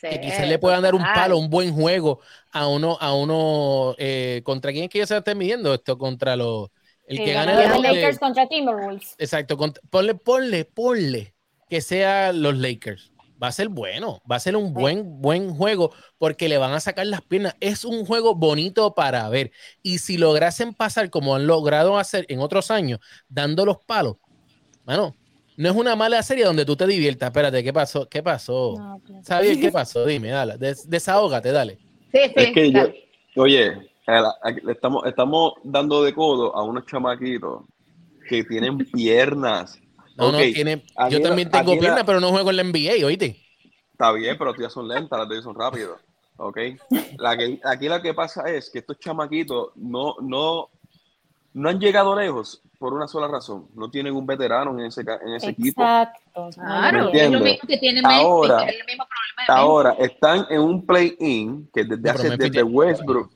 [0.00, 2.20] que quizás le puedan dar un palo, un buen juego
[2.52, 5.98] a uno, a uno, eh, ¿contra quién es que ellos se estén midiendo esto?
[5.98, 6.70] Contra los,
[7.10, 9.14] el sí, que gane de- los Lakers contra Timberwolves.
[9.18, 11.34] exacto, cont- ponle, ponle, ponle
[11.68, 13.12] que sea los Lakers.
[13.42, 16.80] Va a ser bueno, va a ser un buen, buen juego porque le van a
[16.80, 17.56] sacar las piernas.
[17.60, 19.50] Es un juego bonito para ver.
[19.82, 24.16] Y si lograsen pasar como han logrado hacer en otros años, dando los palos,
[24.84, 25.18] bueno,
[25.56, 27.28] no es una mala serie donde tú te diviertas.
[27.28, 28.08] Espérate, ¿qué pasó?
[28.08, 28.76] ¿Qué pasó?
[28.78, 29.22] No, claro.
[29.24, 30.06] ¿Sabes qué pasó?
[30.06, 31.80] Dime, dale, des- desahógate, dale.
[32.12, 32.88] Sí, sí, Es que yo,
[33.36, 37.62] oye, le estamos, estamos dando de codo a unos chamaquitos
[38.28, 39.78] que tienen piernas.
[40.16, 43.06] No, Ok, no, tiene, yo la- también tengo piernas, pero no juego en la NBA,
[43.06, 43.36] oíste.
[43.92, 45.92] Está bien, pero las tuyas son lentas, las tuyas son rápidas.
[46.36, 46.58] ¿Ok?
[47.18, 50.68] La que, aquí lo que pasa es que estos chamaquitos no, no,
[51.52, 53.66] no han llegado lejos por una sola razón.
[53.74, 55.82] No tienen un veterano en ese, en ese equipo.
[55.82, 56.48] Exacto.
[56.54, 60.46] Claro, ¿Me es lo mismo que tiene Ahora- es el mismo problema de Ahora están
[60.48, 63.30] en un play-in que desde pero hace desde Westbrook,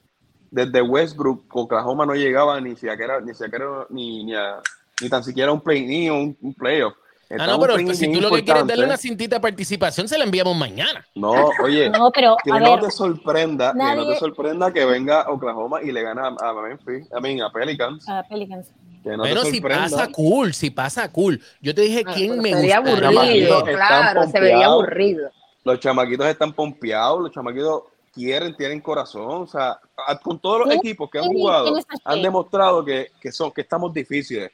[0.55, 4.61] desde Westbrook, Oklahoma no llegaba ni siquiera, ni siquiera ni, ni, a-
[5.01, 6.95] ni tan siquiera un play-in o un, un playoff.
[7.37, 10.17] Ah, no, pero si tú lo que quieres es darle una cintita de participación, se
[10.17, 11.05] la enviamos mañana.
[11.17, 11.33] No,
[11.65, 15.27] oye, No, pero que a no ver, te sorprenda, que no te sorprenda que venga
[15.29, 18.09] Oklahoma y le gana a, a Memphis, I mean, a Pelicans.
[18.09, 18.69] a Pelicans.
[19.03, 21.41] Que no te si pasa cool, si pasa cool.
[21.61, 23.01] Yo te dije Ah, quién pero me se vería gusta.
[23.01, 25.31] Chamaquito, aburrido, claro, se vería aburrido.
[25.65, 27.83] Los chamaquitos están pompeados, los chamaquitos
[28.15, 29.43] quieren, tienen corazón.
[29.43, 33.51] O sea, a- con todos los equipos que han jugado, han demostrado que, que, son,
[33.53, 34.51] que estamos difíciles.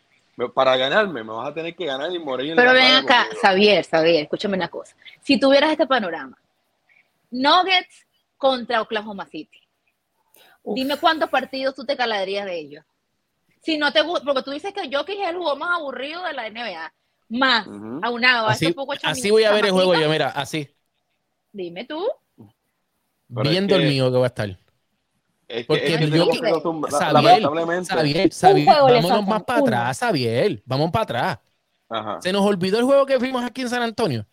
[0.55, 3.25] Para ganarme, me vas a tener que ganar y morir en Pero la ven acá,
[3.25, 3.41] conmigo.
[3.43, 4.97] Xavier, Xavier, escúchame una cosa.
[5.23, 6.39] Si tuvieras este panorama,
[7.31, 8.07] Nuggets
[8.39, 9.59] contra Oklahoma City,
[10.63, 10.75] Uf.
[10.75, 12.85] dime cuántos partidos tú te calarías de ellos.
[13.61, 16.33] Si no te gusta, porque tú dices que Jokic es el jugador más aburrido de
[16.33, 16.93] la NBA,
[17.29, 18.01] más Ujú.
[18.03, 20.75] aunado Así, voy a ver el juego yo, mira, así.
[21.53, 22.07] Dime tú.
[23.35, 24.49] Pero bien es que- dormido que va a estar.
[25.49, 26.33] Es que, Porque es yo- juego
[28.89, 30.63] le vámonos más para atrás, Xavier.
[30.65, 31.39] Vamos para atrás.
[31.89, 32.19] Ajá.
[32.21, 34.25] Se nos olvidó el juego que vimos aquí en San Antonio.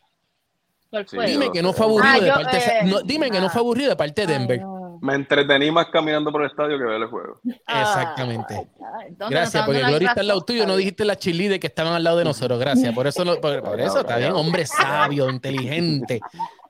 [1.26, 1.78] Dime que no sé.
[1.78, 3.50] fue aburrido Ah, de yo, parte eh, no, Dime que no ah.
[3.50, 4.62] fue aburrido de parte de Denver.
[4.62, 4.78] no.
[5.00, 7.40] Me entretení más caminando por el estadio que ver el juego.
[7.68, 8.68] Exactamente.
[8.82, 11.68] Ah, entonces Gracias, porque Gloria la está al lado tuyo, no dijiste las cheerleaders que
[11.68, 12.60] estaban al lado de nosotros.
[12.60, 12.96] Gracias.
[12.96, 16.20] Por eso, no- por, por eso está bien, hombre sabio, inteligente,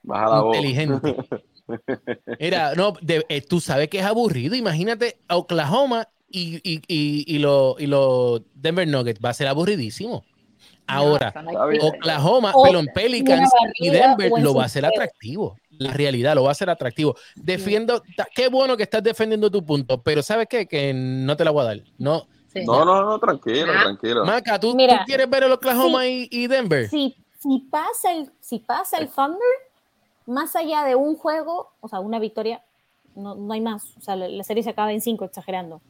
[0.03, 0.55] Baja la voz.
[0.57, 1.15] inteligente.
[2.39, 4.55] Mira, no, de- eh, tú sabes que es aburrido.
[4.55, 9.19] Imagínate a Oklahoma y, y, y, y los y los Denver Nuggets.
[9.23, 10.23] Va a ser aburridísimo.
[10.89, 11.87] Ahora, No.
[11.87, 15.57] Oklahoma, O perdón, Pelicans y Denver lo va a hacer atractivo.
[15.71, 17.15] La realidad lo va a hacer atractivo.
[17.35, 20.65] Defiendo, ta- qué bueno que estás defendiendo tu punto, pero ¿sabes qué?
[20.65, 21.81] Que no te la voy a dar.
[21.97, 22.63] No, Sí.
[22.65, 23.83] No, no, no, tranquilo, Ah.
[23.83, 24.25] tranquilo.
[24.25, 26.89] Maca, ¿tú, Mira, tú quieres ver el Oklahoma y, y Denver?
[26.89, 29.37] Si, si pasa el, si pasa el Thunder,
[30.27, 32.61] más allá de un juego, o sea, una victoria,
[33.15, 33.83] no, no hay más.
[33.97, 35.81] O sea, la, la serie se acaba en cinco, exagerando.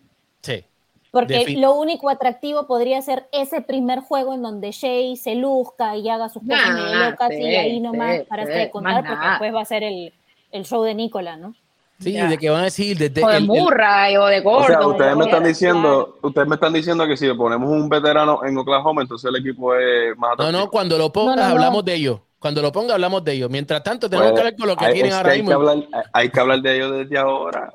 [0.42, 0.64] Sí.
[1.12, 5.96] Porque Defi- lo único atractivo podría ser ese primer juego en donde Shea se luzca
[5.98, 8.70] y haga sus cosas Nah, medio locas sí, y ahí nomás sí, para sí, de
[8.70, 9.30] contar, porque nada.
[9.32, 10.14] después va a ser el,
[10.52, 11.54] el show de Nicola, ¿no?
[12.00, 12.28] Sí, Ya.
[12.28, 14.68] de que van a decir desde o de el- el- Murray o de O Gordon.
[14.68, 17.68] sea, o ustedes lo me están diciendo, ustedes me están diciendo que si le ponemos
[17.72, 20.62] un veterano en Oklahoma, entonces el equipo es más No, atractivo.
[20.66, 21.54] no, cuando lo pongas No, no, no.
[21.56, 22.20] hablamos de ellos.
[22.40, 23.50] Cuando lo ponga hablamos de ellos.
[23.50, 25.50] Mientras tanto, tenemos Pues, que hablar con lo que hay- tienen ahora que hay mismo.
[25.50, 27.74] que hablar, hay que hablar de ellos desde ahora.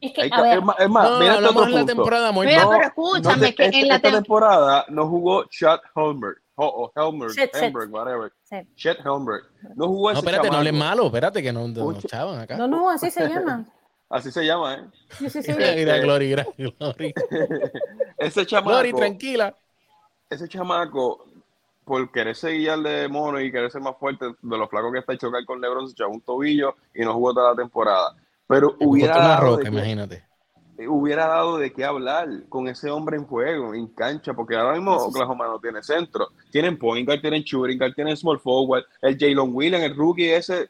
[0.00, 2.32] Es que, que- es más, es más, No, mira este en la temporada.
[2.32, 6.34] Mira, No, pero escúchame, no que esta, en la esta temporada no jugó Chet Helmer,
[6.56, 7.62] o, o Helmer, Chet, Chet.
[7.62, 8.32] Helmer, whatever.
[8.42, 8.56] sí.
[8.76, 9.40] Chet Helmer.
[9.76, 10.76] No jugó No, ese espérate, no chamaco.
[10.76, 11.06] malo.
[11.06, 12.56] Espérate, que no, no, chavan acá.
[12.56, 13.64] No, no, así se llama.
[14.10, 14.80] Así se llama, ¿eh?
[15.18, 15.52] Sí, sí, sí.
[15.56, 17.14] Mira, mira, Glory, Glory.
[18.18, 19.56] Ese chamaco, Glory, tranquila.
[20.28, 21.24] ese chamaco,
[21.84, 25.14] por querer seguir de mono y querer ser más fuerte de los flacos que está
[25.14, 28.16] y chocar con LeBron, se echó un tobillo y no jugó toda la temporada.
[28.46, 30.24] Pero hubiera dado, roca, de qué, imagínate.
[30.88, 34.94] hubiera dado de qué hablar con ese hombre en juego, en cancha, porque ahora mismo
[34.94, 36.28] Oklahoma no tiene centro.
[36.50, 38.84] Tienen point guard, tienen shooting guard, tienen small forward.
[39.00, 40.68] El Jalen Williams, el rookie ese,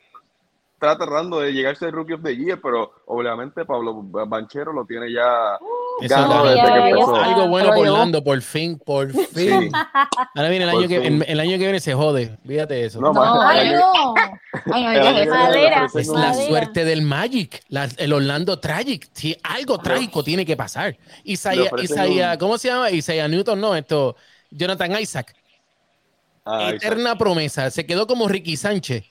[0.75, 5.13] está tratando de llegarse al rookie of the year, pero obviamente Pablo Banchero lo tiene
[5.13, 5.59] ya
[6.01, 7.03] Eso ya- desde que.
[7.25, 9.27] Algo bueno por yo- Lando, por fin, por fin.
[9.35, 9.51] Sí.
[10.35, 12.37] Ahora viene el Por año, que, el, el año que viene se jode.
[12.47, 13.01] Fíjate eso.
[13.01, 14.15] No, No, Ay, no.
[14.73, 15.85] Ay, Madera.
[15.87, 16.47] ofrecen Es la Madera.
[16.49, 19.09] suerte del Magic, la- el Orlando Tragic.
[19.13, 20.97] Sí, algo trágico tiene que pasar.
[21.25, 22.91] Isaiah, Isaiah un- ¿cómo se llama?
[22.91, 24.17] Isaiah Newton, no, esto,
[24.51, 25.35] Jonathan Isaac.
[26.45, 27.71] Ah, Eterna promesa.
[27.71, 29.05] Se quedó como Ricky Sánchez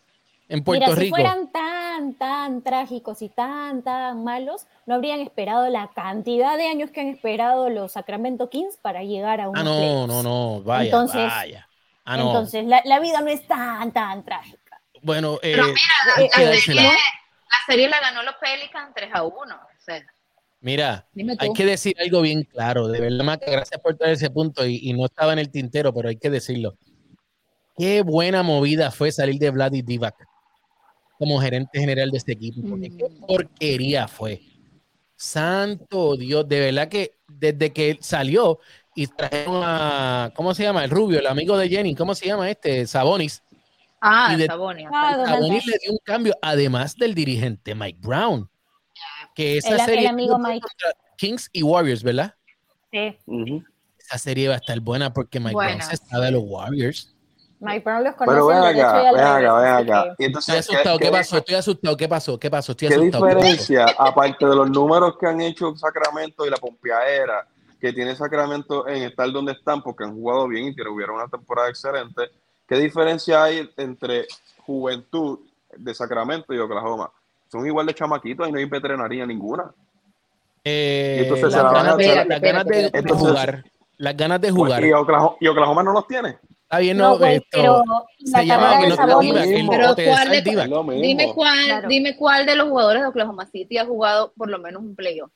[0.49, 1.15] en Puerto Mira, si Rico.
[1.15, 1.70] fueran tan
[2.01, 7.01] tan, tan trágicos y tan, tan malos, no habrían esperado la cantidad de años que
[7.01, 11.27] han esperado los Sacramento Kings para llegar a un Ah, no, no, no, vaya, Entonces-
[11.27, 11.67] vaya.
[12.03, 12.27] Ah, no.
[12.27, 14.81] Entonces, la, la vida no es tan, tan trágica.
[15.03, 15.77] bueno, eh, Pero mira,
[16.17, 16.93] eh, la, serie, la
[17.67, 19.35] serie la ganó los Pelicans 3 a 1.
[19.55, 20.01] O sea,
[20.61, 21.07] Mira,
[21.39, 22.87] hay que decir algo bien claro.
[22.87, 25.93] De verdad, Maca, gracias por traer ese punto y, y no estaba en el tintero,
[25.93, 26.75] pero hay que decirlo.
[27.77, 30.15] Qué buena movida fue salir de Vladi Divac
[31.21, 32.61] como gerente general de este equipo.
[32.67, 33.25] porque qué Mm.
[33.27, 34.41] porquería fue.
[35.15, 38.57] Santo Dios, de verdad que desde que salió
[38.95, 40.83] y trajeron a, ¿cómo se llama?
[40.83, 42.87] El rubio, el amigo de Jenny, ¿cómo se llama este?
[42.87, 43.43] Sabonis.
[44.01, 44.87] Ah, de- Sabonis.
[44.91, 48.49] Ah, Sabonis le dio un cambio, además del dirigente Mike Brown.
[49.35, 50.61] Que esa El- el serie amigo fue Mike.
[50.67, 52.33] contra Kings y Warriors, ¿verdad?
[52.91, 53.15] Sí.
[53.99, 57.15] Esa serie va a estar buena porque Mike Brown se sabe de los Warriors.
[57.61, 60.15] Mike Brown los conoce Pero ven acá, ven acá, ven acá.
[60.17, 61.37] que- Estoy asustado, ¿qué, ¿qué qué- pasó?
[61.37, 62.39] Estoy asustado, ¿qué pasó?
[62.39, 62.71] ¿Qué pasó?
[62.71, 63.23] Estoy qué asustado.
[63.27, 63.45] ¿qué pasó?
[63.45, 67.45] diferencia, aparte de los números que han hecho Sacramento y la pompeadera
[67.79, 71.69] que tiene Sacramento en estar donde están, porque han jugado bien y tuvieron una temporada
[71.69, 72.29] excelente,
[72.67, 74.25] ¿qué diferencia hay entre
[74.65, 75.39] juventud
[75.77, 77.11] de Sacramento y Oklahoma?
[77.51, 79.71] Son igual de chamaquitos y no hay veterinaria ninguna.
[80.63, 82.91] Eh, Y entonces las se la van a ganas de- hacer- las ganas de, de
[82.93, 83.63] Entonces- jugar.
[83.97, 84.83] Las ganas de jugar.
[84.83, 86.37] Y Oklahoma, y Oklahoma no los tiene.
[86.71, 87.83] Está bien, No, no, güey, esto pero
[88.23, 90.41] se la llama de el- Pero ¿cuál de-.
[91.01, 91.87] Dime cuál, Claro.
[91.89, 95.29] dime cuál de los jugadores de Oklahoma City ha jugado por lo menos un playoff.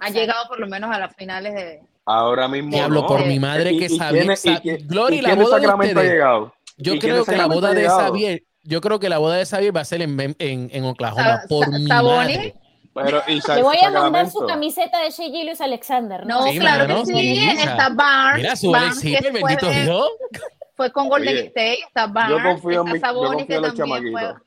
[0.00, 1.82] Ha llegado por lo menos a las finales de.
[2.06, 2.70] Ahora mismo.
[2.70, 3.06] Diablo, no.
[3.06, 3.88] por mi madre ¿Y- que
[4.86, 6.22] Glory, y la boda de ustedes.
[6.78, 7.86] Yo ¿Y quién creo que la boda de?
[7.86, 11.42] Xavier, yo creo que la boda de Xavier va a ser en, en, en Oklahoma.
[11.42, 12.36] Sa- por sa- mi Sabonis.
[12.38, 12.54] madre.
[13.04, 16.26] Pero, y Sa- Le voy a mandar su camiseta de Shea Gillius Alexander.
[16.26, 17.12] No, Sí, claro que sí.
[17.14, 18.42] sí, está Barnes.
[18.42, 20.08] Mira, su Barnes, Alex que Hiper, fue, bendito Dios.
[20.76, 21.78] fue con Golden Oye, State.
[21.86, 22.38] Está Barnes.
[22.38, 24.42] Yo confío en, mi- yo confío en que los también fue- chamaquitos.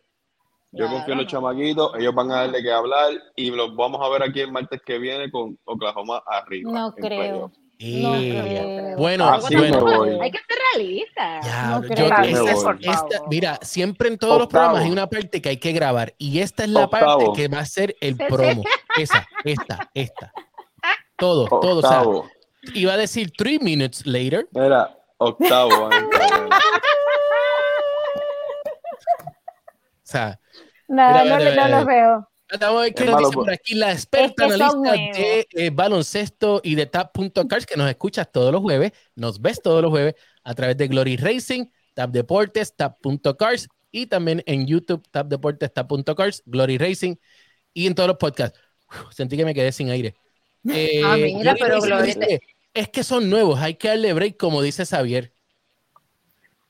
[0.72, 1.92] Yo Claro, confío en los chamaquitos.
[1.98, 5.00] Ellos van a darle que hablar y los vamos a ver aquí el martes que
[5.00, 6.72] viene con Oklahoma arriba.
[6.72, 7.08] No creo.
[7.20, 7.52] playoff.
[7.82, 8.98] No creo.
[8.98, 9.86] Bueno, Así bueno.
[9.86, 10.10] me voy.
[10.22, 11.46] Hay que ser realistas.
[11.46, 12.14] Ya, No yo- creo.
[12.14, 12.78] Así esta- me voy.
[12.82, 13.30] esta- Por favor.
[13.30, 16.64] mira, siempre en todos los programas hay una parte que hay que grabar y esta
[16.66, 17.20] es la Octavo.
[17.26, 18.64] parte que va a ser el promo.
[18.98, 20.34] Esa, esta, esta.
[21.18, 21.78] Todo, todo.
[21.78, 22.30] O sea, Octavo.
[22.74, 24.46] iba a decir three minutes later.
[24.52, 25.90] Mira, octavo.
[30.02, 30.40] O sea,
[30.88, 31.78] Nada, Mira, no, mira, no mira.
[31.78, 32.29] los veo.
[32.60, 33.60] Vamos a ver qué Es nos malo, dice por pues.
[33.60, 37.90] aquí la experta Es que son analista de eh, baloncesto y de tap.cars que nos
[37.90, 42.12] escuchas todos los jueves, nos ves todos los jueves a través de Glory Racing, Tap
[42.12, 47.16] Deportes, tap.cars y también en YouTube, Tap Deportes, tap.cars, Glory Racing
[47.74, 48.60] y en todos los podcasts.
[48.90, 50.16] Uf, sentí que me quedé sin aire.
[50.68, 52.42] Eh, Ah, mira, Glory pero dice,
[52.74, 55.32] es que son nuevos, hay que darle break, como dice Xavier.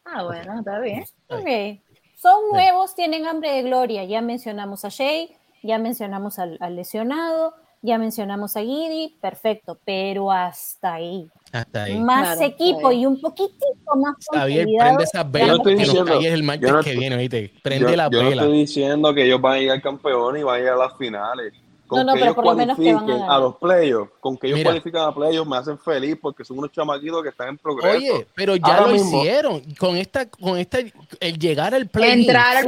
[0.06, 1.04] Ah, bueno, está bien.
[1.28, 1.82] Ok.
[2.16, 4.04] Son nuevos, tienen hambre de gloria.
[4.04, 5.28] Ya mencionamos a Shea,
[5.64, 11.28] ya mencionamos al, al lesionado, ya mencionamos a Giddy, perfecto, pero hasta ahí.
[11.54, 11.98] Hasta ahí.
[12.00, 14.78] Más Claro, equipo y un poquitito más consolidado.
[14.80, 17.54] prende esas velas no que nos diciendo- calles el martes no que viene, ¿viste?
[17.64, 18.46] Prende yo, las yo no velas.
[18.46, 21.54] estoy diciendo que ellos van a llegar campeones y van a llegar a las finales.
[21.90, 24.70] Con No, no, que ellos lo a los playoffs, con que ellos Mira.
[24.70, 27.98] cualifican a playoffs me hacen feliz porque son unos chamaquitos que están en progreso.
[27.98, 30.78] Oye, pero ya Ahora lo mismo- hicieron con esta, con esta,
[31.20, 32.22] el llegar al play.
[32.22, 32.66] Entrar al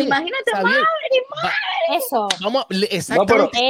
[0.00, 0.52] Imagínate.
[1.98, 2.28] Eso.
[2.42, 3.14] Vamos, eso,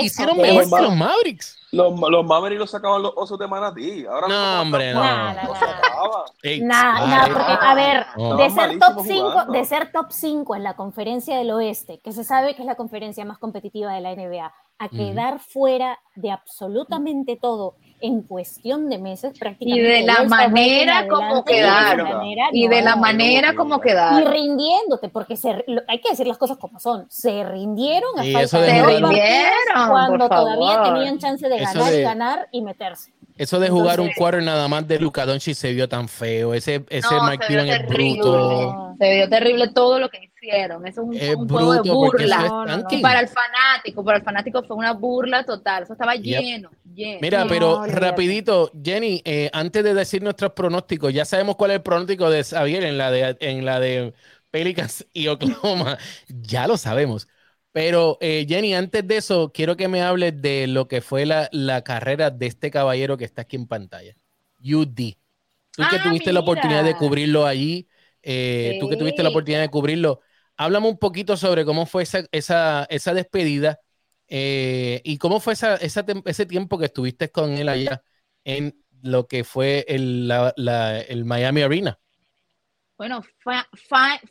[0.01, 0.43] hicieron eso.
[0.43, 1.56] mejor que los Mavericks.
[1.73, 4.07] Los, los Mavericks los sacaban los osos de Manatí.
[4.07, 5.01] Ahora No, hombre, no.
[5.01, 7.03] Nada, los nada.
[7.07, 8.37] Nada, porque, a ver, No.
[8.37, 9.53] de ser top malísimos 5, jugando.
[9.53, 12.77] de ser top 5 en la conferencia del oeste, que se sabe que es la
[12.77, 18.99] conferencia más competitiva de la NBA, a quedar fuera de absolutamente todo en cuestión de
[18.99, 19.89] meses, Y prácticamente.
[19.91, 22.09] de la manera como y de quedaron.
[22.11, 23.77] la manera, Y de la manera no, como no.
[23.79, 24.33] y quedaron.
[24.33, 27.07] rindiéndote, porque se, lo- hay que decir las cosas como son.
[27.09, 30.95] Se rindieron a falta de rindieron, cuando todavía favor.
[30.95, 33.13] tenían chance de ganar de- y ganar y meterse.
[33.39, 36.55] Eso de jugar un quarter nada más de Luka Doncic se vio tan feo.
[36.55, 38.21] Ese, ese No, Mike Cuban es terrible.
[38.23, 38.95] bruto.
[38.99, 40.87] Se vio terrible todo lo que hicieron.
[40.87, 42.45] Eso es un, Es un juego de burla.
[42.47, 42.89] es No, no, no.
[42.89, 43.01] tanking.
[43.01, 45.83] Para el fanático, para el fanático fue una burla total.
[45.85, 47.29] Eso estaba lleno, lleno.
[47.29, 51.83] Mira, pero rapidito, Jenny, eh, antes de decir nuestros pronósticos, ya sabemos cuál es el
[51.83, 54.13] pronóstico de Xavier en la de, en la de
[54.51, 55.97] Pelicans y Oklahoma.
[56.29, 57.27] ya lo sabemos.
[57.73, 61.49] Pero eh, Jenny, antes de eso, quiero que me hables de lo que fue la,
[61.53, 64.15] la carrera de este caballero que está aquí en pantalla.
[64.63, 65.17] UD.
[65.75, 67.89] Tú que Ah, tuviste la oportunidad de cubrirlo allí,
[68.23, 70.21] eh, tú que tuviste la oportunidad de cubrirlo,
[70.57, 73.81] háblame un poquito sobre cómo fue esa, esa, esa despedida
[74.29, 78.03] eh, y cómo fue esa, ese tiempo que estuviste con él allá
[78.45, 81.99] en lo que fue el, la- el Miami Arena.
[82.99, 83.69] Bueno, fa-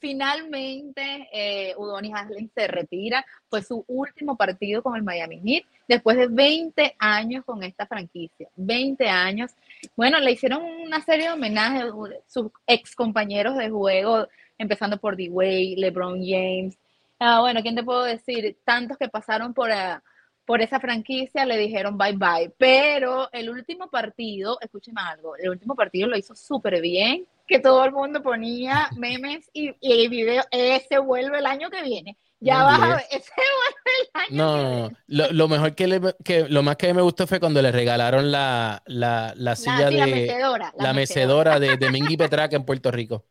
[0.02, 3.24] finalmente eh, Udonis Haslem se retira.
[3.48, 8.50] Fue su último partido con el Miami Heat después de 20 años con esta franquicia.
[8.56, 9.52] 20 años.
[9.96, 11.86] Bueno, le hicieron una serie de homenajes
[12.28, 16.78] sus ex compañeros de juego, empezando por D-Way, LeBron James.
[17.20, 18.58] Ah, bueno, ¿quién te puedo decir?
[18.66, 20.04] Tantos que pasaron por, ah,
[20.46, 22.54] por esa franquicia le dijeron bye bye.
[22.58, 27.86] Pero el último partido, escúcheme algo, el último partido lo hizo súper bien, que todo
[27.86, 32.18] el mundo ponía memes y, y el video, ese vuelve el año que viene.
[32.40, 34.90] Ya No, vas a ver, ese vuelve el año No, que no, viene.
[34.90, 34.98] no.
[35.08, 38.32] Lo, lo mejor que, le, que lo más que me gustó fue cuando le regalaron
[38.32, 40.74] la, la, la silla La, sí, la de mecedora.
[40.78, 43.26] la mecedora de, de Mingy Petraca en Puerto Rico.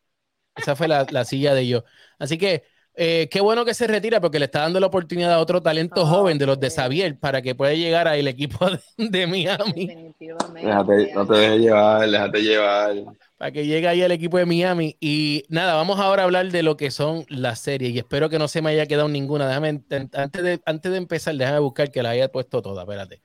[0.55, 1.83] Esa fue la, la silla de ellos.
[2.19, 2.63] Así que
[2.97, 6.03] eh, qué bueno que se retira porque le está dando la oportunidad a otro talento
[6.03, 6.69] Ah, joven de los de.
[6.69, 8.65] Xavier para que pueda llegar al equipo
[8.97, 9.87] de, de Miami.
[9.87, 10.67] Definitivamente.
[10.67, 12.95] Déjate, no te dejes llevar, déjate llevar.
[13.37, 14.95] Para que llegue ahí al equipo de Miami.
[15.01, 17.93] Y nada, vamos ahora a hablar de lo que son las series.
[17.93, 19.47] Y espero que no se me haya quedado ninguna.
[19.47, 19.81] Déjame,
[20.13, 22.83] antes de, antes de empezar, déjame buscar que la haya puesto toda.
[22.83, 23.21] Espérate.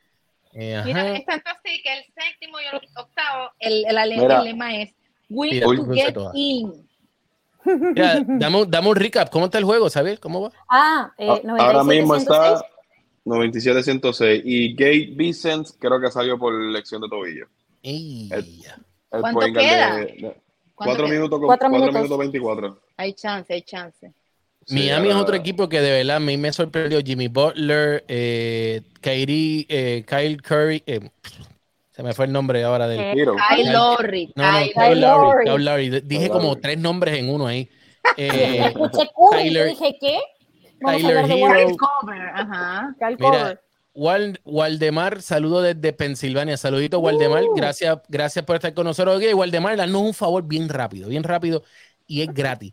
[0.53, 0.83] Eh.
[0.85, 4.93] Mira, es tanto así que el séptimo y el octavo, el, el, lema es
[5.29, 6.90] Win Mira, to get in.
[7.65, 9.31] Mira, dame, un- dame un recap.
[9.31, 9.91] ¿Cómo está el juego?
[9.91, 10.53] ¿Sabes cómo va?
[10.69, 12.21] Ah, eh, A- 97, Ahora mismo 106.
[12.23, 12.67] está
[13.25, 17.47] 97-106 y Gabe Vincent creo que salió por lección de tobillo.
[17.83, 18.39] Ey, El-
[19.13, 19.97] El ¿Cuánto point guard queda?
[19.97, 20.43] de- de- ¿Cuánto
[20.75, 21.15] cuatro queda?
[21.15, 21.95] minutos con Cuatro cuatro minutos.
[21.95, 22.81] minutos 24.
[22.97, 24.13] Hay chance, hay chance.
[24.67, 27.01] Sí, Miami es otro equipo que de verdad a mí me sorprendió.
[27.01, 31.01] Jimmy Butler, eh, Kyrie, eh, Kyle Curry, eh,
[32.01, 33.01] se me fue el nombre ahora del.
[33.01, 33.13] Eh.
[33.15, 34.33] Kyle Lowry.
[34.35, 35.01] No, no, Kyle Kyle Kyle Lowry.
[35.01, 35.45] Lowry.
[35.45, 35.89] Kyle Lowry.
[35.91, 36.61] D- Dije Kyle como Lowry.
[36.61, 37.69] tres nombres en uno ahí.
[38.17, 40.19] Eh, Escuché Curry y Tyler- dije, ¿qué?
[40.85, 41.77] Tyler Hero.
[42.35, 42.97] Ajá.
[43.19, 43.61] Mira.
[43.93, 46.57] Wal- Waldemar, saludo desde Pensilvania.
[46.57, 47.43] Saludito, Waldemar.
[47.45, 47.55] Uh.
[47.55, 49.17] Gracias, gracias por estar con nosotros.
[49.17, 51.63] Oye, Waldemar, danos un favor bien rápido, bien rápido.
[52.07, 52.73] Y es gratis.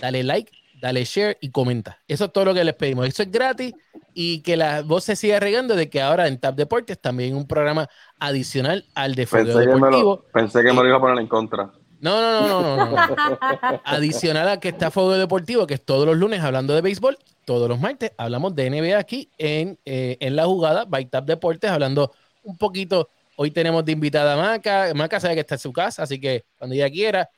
[0.00, 2.02] Dale like, dale share y comenta.
[2.06, 3.06] Eso es todo lo que les pedimos.
[3.06, 3.72] Eso es gratis
[4.12, 7.46] y que la voz se siga regando de que ahora en Tap Deportes también un
[7.46, 7.88] programa
[8.20, 10.14] adicional al de Pensé Fogueo que, me Deportivo.
[10.16, 11.72] lo, pensé que me lo iba a poner en contra.
[12.00, 13.16] No, no, no, no, no, no.
[13.84, 17.68] Adicional a que está Fuego Deportivo, que es todos los lunes hablando de béisbol, todos
[17.68, 22.12] los martes hablamos de NBA aquí en, eh, en la jugada, by Tap Deportes, hablando
[22.42, 23.08] un poquito.
[23.36, 24.92] Hoy tenemos de invitada a Maca.
[24.94, 27.28] Maca sabe que está en su casa, así que cuando ella quiera.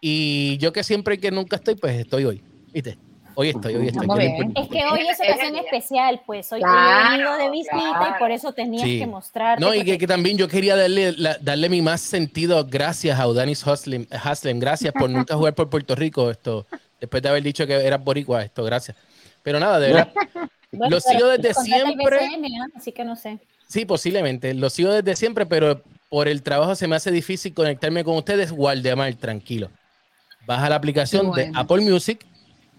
[0.00, 2.42] Y yo que siempre y que nunca estoy, pues estoy hoy.
[2.72, 2.98] ¿Viste?
[3.34, 4.06] Hoy estoy, hoy estoy.
[4.18, 4.52] Bien.
[4.56, 8.14] Es que hoy es ocasión especial, pues hoy Claro, he venido de visita claro.
[8.16, 8.98] y por eso tenías Sí.
[8.98, 9.64] que mostrarte.
[9.64, 13.26] No, y que, que también yo quería darle, la- darle mi más sentido gracias a
[13.28, 16.66] Udanis Haslem, gracias por nunca jugar por Puerto Rico, esto,
[17.00, 18.96] después de haber dicho que eras boricua, esto, gracias.
[19.42, 20.12] Pero nada, de verdad,
[20.72, 22.18] Bueno, lo sigo desde siempre.
[22.28, 22.66] BCN, ¿ah?
[22.76, 23.38] Así que no sé.
[23.68, 28.04] sí, posiblemente, lo sigo desde siempre, pero por el trabajo se me hace difícil conectarme
[28.04, 29.70] con ustedes, Waldemar, tranquilo.
[30.46, 31.60] Baja la aplicación Qué de bueno.
[31.60, 32.24] Apple Music,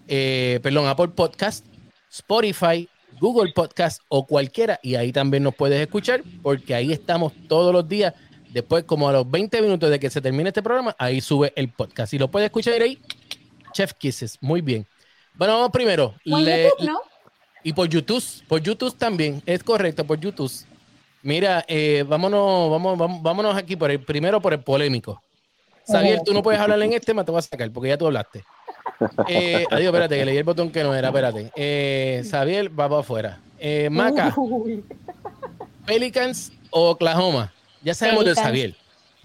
[0.08, 1.64] eh, perdón, Apple Podcast,
[2.10, 2.88] Spotify,
[3.20, 7.88] Google Podcast o cualquiera, y ahí también nos puedes escuchar, porque ahí estamos todos los
[7.88, 8.14] días.
[8.50, 11.70] Después, como a los 20 minutos de que se termine este programa, ahí sube el
[11.70, 12.12] podcast.
[12.12, 12.98] Y lo puedes escuchar ahí,
[13.72, 14.36] Chef Kisses.
[14.42, 14.86] Muy bien.
[15.34, 16.14] Bueno, vamos primero.
[16.24, 17.00] Le- YouTube, ¿no?
[17.64, 20.52] y por YouTube, por YouTube también, es correcto, por YouTube.
[21.22, 25.22] Mira, eh, vámonos, vamos, vamos, vámonos aquí por el primero por el polémico.
[25.86, 28.06] Xavier, tú no puedes hablar en este tema, te voy a sacar porque ya tú
[28.06, 28.44] hablaste.
[29.28, 31.50] Eh, adiós, espérate, que leí el botón que no era, espérate.
[31.54, 33.38] Eh, Xavier, va para afuera.
[33.58, 34.84] Eh, Maca, Uy.
[35.86, 37.52] Pelicans o Oklahoma.
[37.82, 38.34] Ya sabemos de.
[38.34, 38.74] Xavier.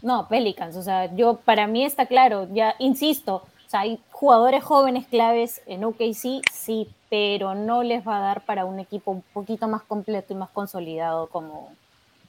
[0.02, 4.64] No, Pelicans, o sea, yo para mí está claro, ya insisto, o sea, hay jugadores
[4.64, 9.24] jóvenes claves en OKC, sí, pero no les va a dar para un equipo un
[9.34, 11.72] poquito más completo y más consolidado como,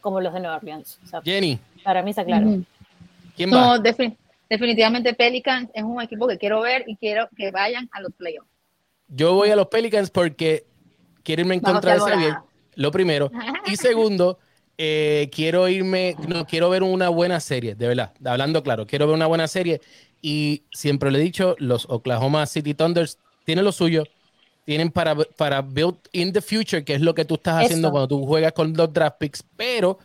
[0.01, 0.99] como los de Nueva Orleans.
[1.05, 2.47] O sea, Jenny, para mí está claro.
[3.37, 3.79] ¿quién va?
[3.79, 3.83] No,
[4.49, 8.49] definitivamente Pelicans es un equipo que quiero ver y quiero que vayan a los playoffs.
[9.09, 10.67] Yo voy a los Pelicans porque
[11.23, 12.35] quiero irme en contra de
[12.75, 13.31] lo primero.
[13.67, 14.39] Y segundo,
[14.79, 19.17] eh, quiero irme, no, quiero ver una buena serie, de verdad, hablando claro, quiero ver
[19.17, 19.81] una buena serie.
[20.23, 24.05] Y siempre le he dicho, los Oklahoma City Thunders tienen lo suyo,
[24.65, 28.09] tienen para, para build in the future, que es lo que tú estás haciendo cuando
[28.09, 29.99] tú juegas con los draft picks, pero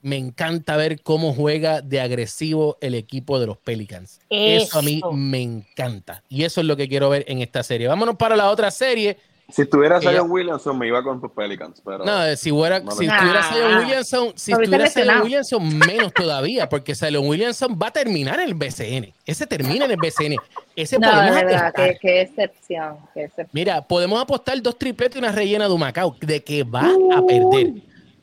[0.00, 4.20] me encanta ver cómo juega de agresivo el equipo de los Pelicans.
[4.30, 6.22] Eso, a mí me encanta.
[6.28, 7.88] Y eso es lo que quiero ver en esta serie.
[7.88, 9.16] Vámonos para la otra serie.
[9.50, 12.80] Si estuviera Ella- Zion Williamson, me iba con los Pelicans, pero No, eh, si, fuera,
[12.80, 13.42] no si Nah.
[13.50, 15.24] Zion Williamson, si estuviera Zion lesionado.
[15.24, 19.14] Williamson, menos todavía, porque Zion Williamson va a terminar en el BCN.
[19.24, 20.36] Ese termina en el BCN.
[20.76, 21.92] Ese No, podemos de verdad, apostar.
[21.92, 23.48] qué, qué excepción, qué excepción.
[23.52, 26.82] Mira, podemos apostar dos tripletes y una rellena de Humacao, de que va
[27.16, 27.72] a perder.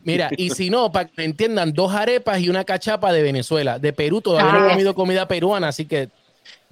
[0.06, 3.80] Mira, y si no, para que me entiendan, dos arepas y una cachapa de Venezuela.
[3.80, 4.72] De Perú todavía no he Ah.
[4.72, 6.10] comido comida peruana, así que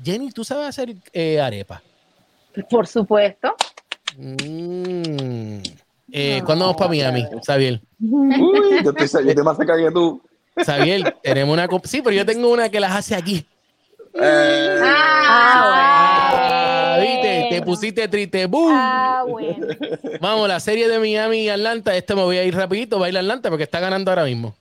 [0.04, 1.82] Jenny, ¿tú sabes hacer eh, arepa?
[2.70, 3.56] Por supuesto.
[4.18, 5.58] Mm.
[6.12, 7.82] Eh, ¿Cuándo vamos para Miami, Xavier?
[8.00, 10.22] Uy, yo estoy, yo estoy más cerca que tú.
[10.64, 11.68] Xavier, tenemos una...
[11.86, 13.44] Sí, pero yo tengo una que las hace aquí.
[14.22, 16.13] Eh, Ah, ¿viste?
[17.60, 18.46] Te pusiste triste.
[18.48, 18.72] ¡Bum!
[18.74, 19.68] Ah, bueno.
[20.22, 21.96] Vamos, la serie de Miami y Atlanta.
[21.96, 24.26] Este me voy a ir rapidito, va a ir a Atlanta porque está ganando ahora
[24.26, 24.56] mismo.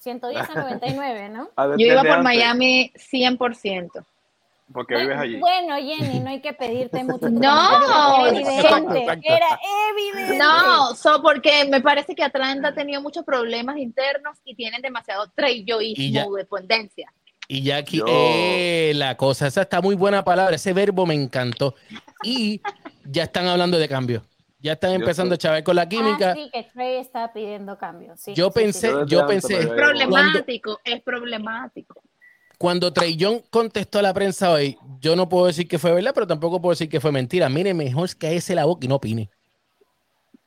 [0.00, 1.48] 110 a 99, ¿no?
[1.56, 4.04] a- Yo iba por antes, Miami 100%.
[4.72, 5.36] Porque vives allí.
[5.38, 7.26] Bueno, Jenny, no hay que pedirte mucho.
[7.30, 9.06] No, Era evidente.
[9.24, 9.58] Era
[9.90, 10.36] evidente.
[10.38, 15.26] No, so porque me parece que Atlanta ha tenido muchos problemas internos y tienen demasiado
[15.34, 17.10] trayoísmo, dependencia.
[17.50, 21.14] Y ya aquí, Yo- eh, la cosa, esa está muy buena palabra, ese verbo me
[21.14, 21.74] encantó.
[22.22, 22.60] Y
[23.04, 24.22] ya están hablando de cambio.
[24.60, 26.32] Ya están empezando a chavar con la química.
[26.32, 28.20] Ah, sí, que Trey está pidiendo cambios.
[28.20, 32.02] Sí, Yo sí, pensé, Yo pensé, veo- Problemático, es problemático.
[32.58, 36.10] cuando Trey Young contestó a la prensa hoy, yo no puedo decir que fue verdad,
[36.12, 37.48] pero tampoco puedo decir que fue mentira.
[37.48, 39.30] Mire, mejor es que ese la boca y no opine.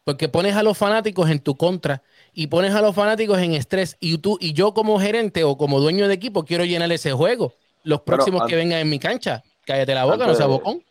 [0.03, 3.97] Porque pones a los fanáticos en tu contra y pones a los fanáticos en estrés.
[3.99, 7.53] Y tú y yo como gerente o como dueño de equipo quiero llenar ese juego.
[7.83, 9.43] Los próximos que an- vengan en mi cancha.
[9.65, 10.83] Cállate la boca, no antes de- bocón.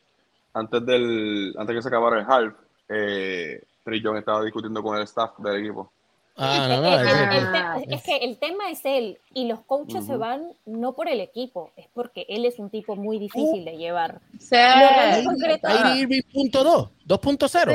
[0.53, 2.55] Antes del, antes que se acabara el half,
[2.88, 3.62] eh,
[4.03, 5.93] Young estaba discutiendo con el staff del equipo.
[6.37, 10.20] Ah, no, no, tema- es que el tema es él y los coaches se Ujú.
[10.20, 14.20] van no por el equipo, es porque él es un tipo muy difícil de llevar.
[14.39, 14.57] Sí.
[14.57, 17.72] Kyrie Irving punto dos, 2.0.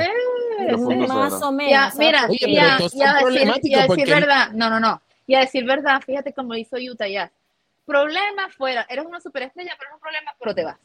[0.77, 1.71] punto Más o menos.
[1.71, 3.47] Ya, mira, Oye, pero ya, son ya decir,
[3.87, 7.31] decir verdad, no, no, no, y a decir verdad, fíjate cómo hizo Utah ya.
[7.85, 10.77] Problema fuera, eres una superestrella, pero es un problema, pero te vas.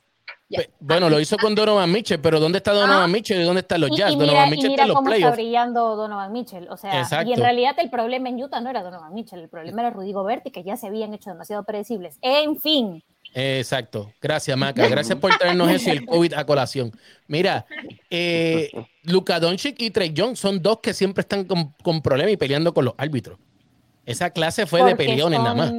[0.80, 3.08] Bueno, lo hizo con Donovan Mitchell, pero ¿dónde está Donovan Ah.
[3.08, 4.12] Mitchell y dónde están los Jazz?
[4.12, 6.68] y Donovan mira, y Mitchell mira está en los cómo está brillando Donovan Mitchell.
[6.70, 9.82] O sea, y en realidad el problema en Utah no era Donovan Mitchell, el problema
[9.82, 12.18] era Rudy Gobert y que ya se habían hecho demasiado predecibles.
[12.20, 14.12] En fin, Exacto.
[14.20, 14.88] Gracias, Maca.
[14.88, 16.90] Gracias por traernos eso y el COVID a colación.
[17.28, 17.64] Mira,
[18.10, 18.70] eh,
[19.04, 22.74] Luka Doncic y Trey Young son dos que siempre están con, con problemas y peleando
[22.74, 23.38] con los árbitros.
[24.04, 25.72] Esa clase fue de peleones nada más.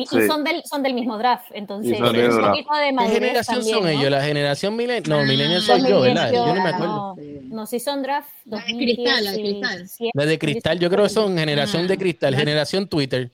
[0.00, 2.14] Y, son, del, son del mismo draft, entonces draft.
[2.14, 3.88] poquito de ¿Qué generación también, son ¿no?
[3.90, 4.10] ellos?
[4.12, 5.02] La generación milen...
[5.08, 6.32] No, Ah, millennial soy yo, ¿verdad?
[6.32, 7.16] Yo no me acuerdo.
[7.16, 7.16] No,
[7.56, 10.10] no, si son draft La de cristal, la de 2017.
[10.14, 13.32] La de cristal, yo creo que son generación de cristal, generación Twitter.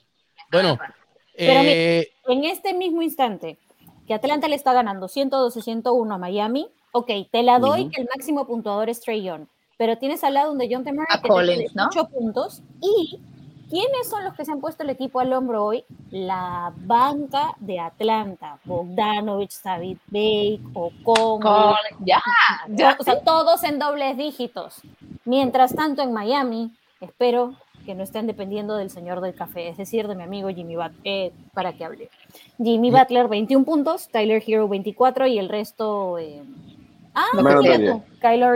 [0.50, 0.78] Bueno,
[1.36, 3.58] Pero mi- eh, En este mismo instante,
[4.06, 7.90] que Atlanta le está ganando 112-101 a Miami, ok, te la doy Ujú.
[7.90, 11.04] que el máximo puntuador es Trey Young, pero tienes al lado un de John Murray
[11.10, 11.88] A que Collins, tiene ¿no?
[11.88, 13.18] 8 puntos y
[13.74, 15.84] ¿quiénes son los que se han puesto el equipo al hombro hoy?
[16.12, 21.74] La banca de Atlanta, Bogdanovich, David Bake, Ocon, Con-
[22.06, 22.22] ya,
[22.68, 22.96] ya.
[23.00, 24.80] o sea, todos en dobles dígitos.
[25.24, 27.54] Mientras tanto, en Miami, espero
[27.84, 31.00] que no estén dependiendo del señor del café, es decir, de mi amigo Jimmy Butler,
[31.02, 32.10] eh, para que hable.
[32.58, 36.18] Jimmy Butler, 21 puntos, Tyler Hero, 24 y el resto...
[36.18, 36.42] eh,
[37.14, 37.26] Ah,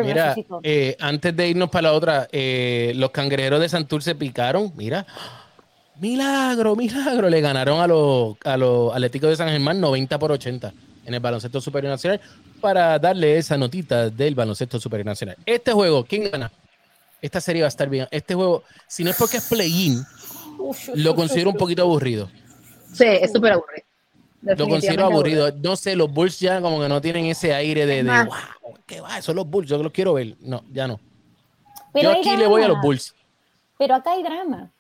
[0.05, 0.61] Mira, resucitó.
[0.63, 4.73] eh, antes de irnos para la otra, eh, los cangrejeros de Santur se picaron.
[4.77, 5.07] Mira,
[6.01, 7.29] milagro, milagro.
[7.29, 10.73] Le ganaron a los, a los Atléticos de San Germán 90 por 80
[11.05, 12.21] en el baloncesto superior nacional
[12.61, 15.37] para darle esa notita del baloncesto superior nacional.
[15.47, 16.51] Este juego, ¿quién gana?
[17.23, 18.07] Esta serie va a estar bien.
[18.11, 20.05] Este juego, si no es porque es play-in,
[20.95, 22.29] lo considero un poquito aburrido.
[22.93, 23.87] Sí, es súper aburrido.
[24.43, 25.51] Lo considero aburrido.
[25.63, 29.01] No sé, los Bulls ya como que no tienen ese aire de, de wow, ¿qué
[29.01, 29.21] va?
[29.21, 30.37] Son los Bulls, yo los quiero ver.
[30.41, 31.01] No, ya no.
[31.93, 33.15] Pero yo aquí le voy a los drama, Bulls.
[33.79, 34.71] Pero acá hay drama.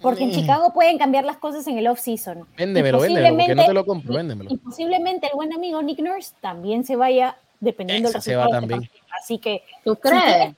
[0.00, 0.34] Porque en Eh.
[0.34, 2.46] Chicago pueden cambiar las cosas en el off-season.
[2.56, 4.50] Véndemelo, véndemelo, porque no te lo compro, véndemelo.
[4.52, 8.44] Y posiblemente el buen amigo Nick Nurse también se vaya dependiendo del Ese se va
[8.44, 8.90] resultado este también.
[9.20, 10.54] Así que, ¿Tú si crees?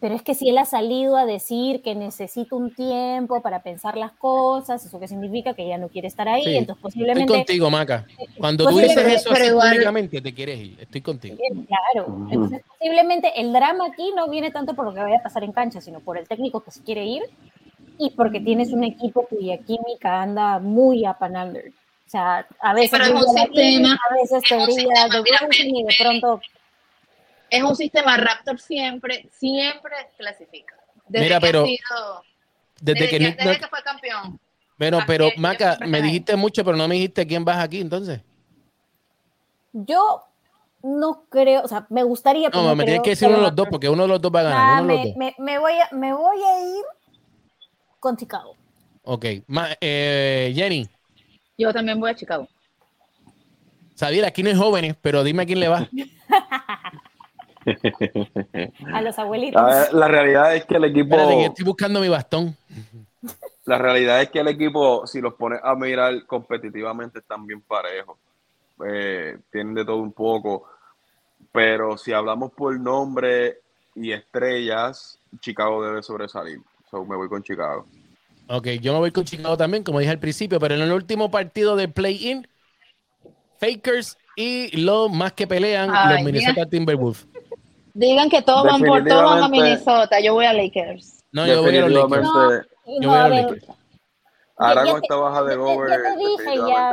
[0.00, 3.96] Pero es que si él ha salido a decir que necesita un tiempo para pensar
[3.96, 6.56] las cosas, eso que significa que ya no quiere estar ahí, Sí.
[6.56, 8.06] entonces Estoy posiblemente, contigo, Maca.
[8.38, 10.76] Cuando tú dices eso pero públicamente, te quieres ir.
[10.80, 11.36] Estoy contigo.
[11.68, 15.44] claro, entonces posiblemente el drama aquí no viene tanto por lo que vaya a pasar
[15.44, 17.22] en cancha, sino por el técnico que se quiere ir
[17.98, 21.68] y porque tienes un equipo cuya química anda muy up and under.
[21.68, 25.06] O sea, a veces pero es un brilla la sistema- King, a veces te brilla
[25.68, 26.40] y de pero- pronto
[27.50, 30.76] Es un sistema Raptor siempre, siempre clasifica.
[31.08, 32.22] Desde Mira, que ha pero sido-
[32.80, 34.40] Desde desde que, desde no- que fue campeón.
[34.78, 38.20] Bueno, pero yo Maca, me dijiste mucho, pero no me dijiste quién vas aquí entonces.
[39.72, 40.22] Yo
[40.82, 42.50] no creo, o sea, me gustaría.
[42.50, 44.32] pero No, me tienes que decir uno de los dos, porque uno de los dos
[44.34, 44.66] va a ganar.
[44.76, 45.36] Nah, uno de los me, dos.
[45.38, 46.84] me- me voy a, me voy a ir
[47.98, 48.56] con Chicago.
[49.02, 49.26] Ok.
[49.48, 50.88] Ma- eh, Jenny,
[51.58, 52.48] Yo también voy a Chicago.
[53.98, 55.86] Xavier, aquí no hay jóvenes, pero dime a quién le va.
[58.92, 59.60] A los abuelitos.
[59.60, 62.56] A ver, la realidad es que el equipo, Espérate, estoy buscando mi bastón.
[63.66, 68.16] la realidad es que el equipo, si los pones a mirar competitivamente, están bien parejos.
[68.86, 70.64] eh, tienen de todo un poco.
[71.52, 73.58] Pero si hablamos por nombre
[73.94, 76.60] y estrellas, Chicago debe sobresalir.
[76.90, 77.86] So, me voy con Chicago.
[78.48, 81.30] Ok, yo me voy con Chicago también, como dije al principio, pero en el último
[81.30, 82.46] partido de play-in,
[83.58, 87.26] Fakers y los más que pelean, Ay, los Minnesota Timberwolves.
[87.94, 90.20] Digan que todos van por todos van a Minnesota.
[90.20, 91.24] Yo voy a Lakers.
[91.32, 92.10] No, yo voy a los Lakers.
[92.10, 93.64] Definitivamente, Yo No, voy a Lakers.
[94.56, 96.92] ahora con esta baja de ya Gober, te dije ya.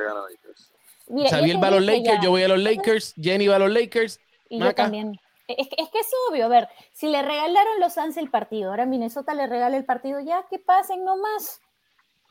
[1.09, 2.21] Mira, Xavier yo va a los Lakers, ya.
[2.21, 4.19] yo voy a los Lakers, Jenny va a los Lakers.
[4.49, 4.83] Y yo Maca.
[4.83, 5.19] también.
[5.47, 8.71] Es, que- es que es obvio, a ver, si le regalaron los Suns el partido,
[8.71, 11.61] ahora Minnesota le regala el partido, ya que pasen nomás.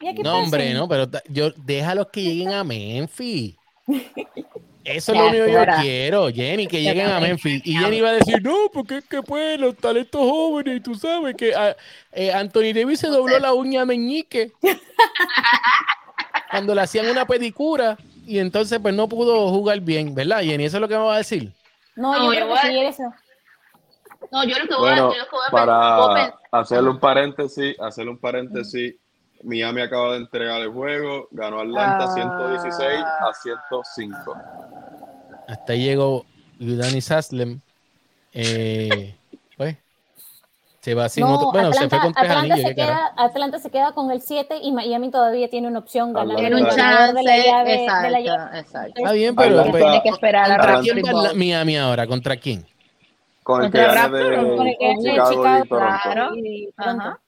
[0.03, 0.45] Ya que No, pasen.
[0.45, 3.57] hombre, no, pero yo déjalos que lleguen a Memphis.
[4.87, 7.19] Eso es lo único que yo quiero, Jenny, que lleguen a.
[7.21, 7.61] Memphis.
[7.65, 11.35] Y Jenny va a decir, no, porque es que pues los talentos jóvenes, tú sabes
[11.37, 11.75] que ah,
[12.13, 14.53] eh, Anthony Davis se dobló la uña meñique
[16.51, 20.65] cuando le hacían una pedicura y entonces pues no pudo jugar bien, ¿verdad, Jenny?
[20.65, 21.53] Eso es lo que me va a decir.
[21.97, 23.03] No, No, yo yo creo voy a que sí, eso.
[24.33, 26.35] No, yo lo que voy a, Bueno, yo lo que voy a a para pensar-
[26.53, 28.95] hacerle un paréntesis, hacerle un paréntesis,
[29.43, 32.15] Miami acaba de entregar el juego, ganó Atlanta Ah.
[32.15, 34.35] 116 a 105.
[35.49, 36.25] Hasta ahí llegó
[36.61, 37.61] Udani Saslem.
[38.33, 39.15] Eh,
[39.57, 39.77] pues
[40.81, 41.51] se va sin No, otro.
[41.53, 42.69] Bueno, se fue Atlanta, con tres Atlanta anillos.
[42.71, 46.37] se queda, Atlanta se queda con el 7 y Miami todavía tiene una opción ganando
[46.37, 47.71] Tiene un ganador de la chance, llave.
[47.71, 48.59] de la exacto, llave.
[48.61, 48.93] exacto.
[48.97, 51.35] Está bien, pero Atlanta- pues, Tiene que esperar a ¿contra Raptors quién va.
[51.35, 52.07] Miami ahora?
[52.07, 52.67] ¿Contra quién?
[53.43, 55.99] Con el que con de Chicago, Chicago, y Toronto.
[56.03, 56.31] Claro.
[56.37, 57.03] Y Toronto.
[57.05, 57.21] Ajá.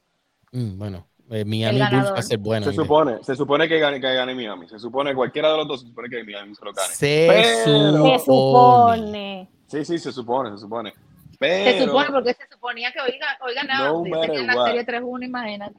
[0.51, 2.65] Mm, bueno, eh, Miami Bulls va a ser bueno.
[2.65, 4.67] Se supone, se supone que gane, que gane Miami.
[4.67, 6.93] Se supone cualquiera de los dos se supone que Miami se lo gane.
[6.93, 9.49] Se Pero- Se supone.
[9.67, 10.93] Sí, sí, se supone, se supone.
[11.37, 13.89] Pero Se supone, porque se suponía que hoy, hoy ganaba.
[13.89, 15.75] No Dice que la serie 3-1, imagínate.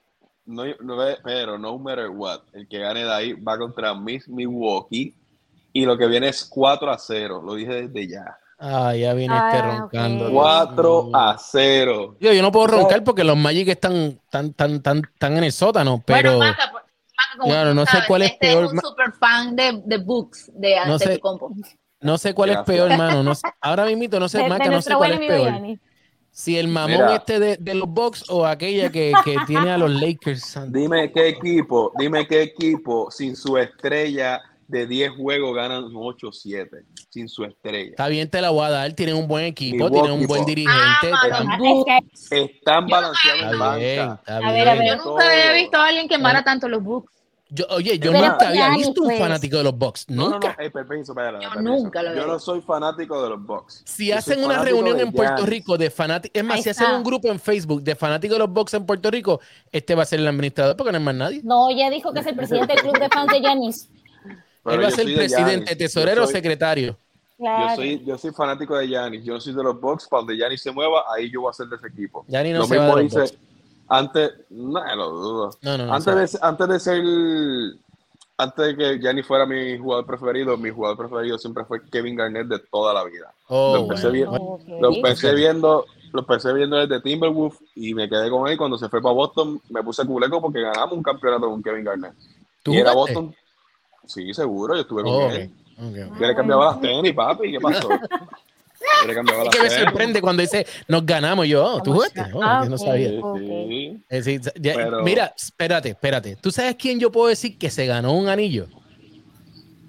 [0.47, 5.15] no, no, pero no matter what, el que gane de ahí va contra Miss Milwaukee
[5.73, 7.43] y lo que viene es 4 a 0.
[7.45, 8.37] Lo dije desde ya.
[8.63, 10.29] Ah, ya viene Ah, este roncando.
[10.29, 11.17] Dios 4 mío.
[11.17, 12.17] a 0.
[12.21, 15.53] Yo, yo no puedo roncar porque los Magic están tan, tan, tan, tan en el
[15.53, 16.87] sótano, pero bueno, Maca, Maca,
[17.45, 20.51] Claro, no sé sabes, cuál es este peor, Es un super fan de, de books
[20.55, 21.05] de No sé.
[21.05, 21.51] Antetokounmpo.
[22.01, 22.77] no sé cuál es Gracias.
[22.77, 23.23] peor, hermano.
[23.23, 25.53] No sé- ahora mismo no sé, De, de Maca, no sé cuál es peor.
[26.33, 27.17] Si el mamón Mira.
[27.17, 30.43] este de, de los Bucks o aquella que, que tiene a los Lakers.
[30.43, 30.79] santo.
[30.79, 34.41] Dime qué equipo, dime qué equipo sin su estrella
[34.71, 36.85] de 10 juegos ganan 8-7.
[37.11, 37.91] Sin su estrella.
[37.91, 38.93] Está bien, te la voy a dar.
[38.93, 40.79] Tienen un buen equipo, tienen un buen dirigente.
[41.13, 41.85] Ah, es
[42.29, 43.99] que- Están no balanceados A ver,
[44.69, 44.87] a ver.
[44.87, 46.39] Yo nunca había visto a alguien quemar Ah.
[46.41, 47.13] a tanto los books.
[47.53, 49.19] Yo, oye, yo Pero nunca había visto un pues.
[49.19, 50.09] fanático de los Bucks.
[50.09, 50.55] No, no, Nunca.
[50.57, 51.75] no, ey, permiso, espérate, Yo permiso.
[51.83, 53.83] nunca lo Yo no soy fanático de los Bucks.
[53.87, 55.45] Si Yo hacen una reunión en Puerto.
[55.47, 56.97] Rico de fanáticos, es más, Ahí si hacen está.
[56.99, 59.41] un grupo en Facebook de fanáticos de los Bucks en Puerto Rico,
[59.73, 61.41] este va a ser el administrador porque no hay más nadie.
[61.43, 63.89] No, ya dijo que es el presidente del club de fans de Yanis.
[64.67, 66.97] Él va a yo ser presidente, tesorero soy- secretario.
[67.39, 67.71] Claro.
[67.71, 69.25] Yo soy, yo soy fanático de Giannis.
[69.25, 70.07] Yo no soy de los Bucks.
[70.07, 72.25] Cuando Giannis se mueva, ahí yo voy a ser de ese equipo.
[72.29, 73.35] Giannis no Lo se va mismo Bucks.
[73.89, 74.33] antes.
[74.51, 75.51] No, lo dudo.
[75.63, 75.95] No, no, no.
[75.95, 77.03] antes, de, antes de ser.
[78.37, 82.47] Antes de que Giannis fuera mi jugador preferido, mi jugador preferido siempre fue Kevin Garnett
[82.47, 83.33] de toda la vida.
[83.49, 84.59] Oh, lo empecé bueno.
[84.81, 84.91] Lo
[85.35, 85.87] viendo.
[86.13, 88.57] Lo empecé viendo desde Timberwolves y me quedé con él.
[88.59, 92.15] Cuando se fue para Boston, me puse culeco porque ganamos un campeonato con Kevin Garnett.
[92.63, 92.93] ¿Tú y era?
[92.93, 93.35] Boston.
[94.07, 95.51] Sí, seguro, yo estuve con Oh, él.
[95.79, 96.21] ok, ok.
[96.21, 97.53] Yo le cambiaba las tenis, papi.
[97.53, 97.89] ¿Qué pasó?
[97.91, 99.85] Yo le cambiaba Es las que me tenis.
[99.85, 101.47] sorprende cuando dice nos ganamos.
[101.47, 102.23] Yo, oh, ¿tú jugaste?
[102.33, 103.09] Oh, Ah, yo no sabía.
[103.11, 103.39] Sí, Ok.
[103.39, 104.03] sí.
[104.09, 106.37] Es decir, ya- Pero- Mira, espérate, espérate.
[106.37, 108.67] ¿Tú sabes quién yo puedo decir que se ganó un anillo?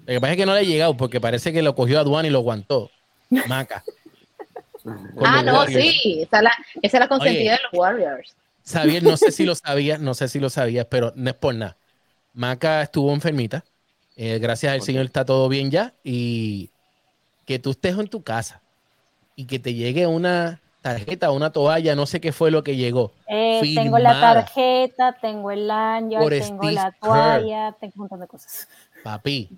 [0.06, 2.04] Lo que pasa es que no le ha llegado porque parece que lo cogió a
[2.04, 2.90] Duan y lo aguantó.
[3.48, 3.82] Maca.
[5.24, 5.80] Ah, no, Warriors.
[6.02, 6.22] sí.
[6.22, 6.52] Esa es la,
[6.82, 7.50] esa es la consentida Oye.
[7.50, 8.34] de los Warriors.
[8.66, 11.54] Xavier, no sé si lo sabías, no sé si lo sabías, pero no es por
[11.54, 11.76] nada.
[12.34, 13.62] Maca estuvo enfermita.
[14.16, 14.82] Eh, gracias al.
[14.82, 15.94] Señor está todo bien ya.
[16.04, 16.70] Y
[17.46, 18.60] que tú estés en tu casa
[19.36, 23.12] y que te llegue una tarjeta, una toalla, no sé qué fue lo que llegó.
[23.28, 25.68] Eh, tengo la tarjeta, tengo el
[26.18, 27.00] Por tengo Steve la Kerr.
[27.00, 28.68] toalla, tengo un montón de cosas.
[29.02, 29.48] Papi,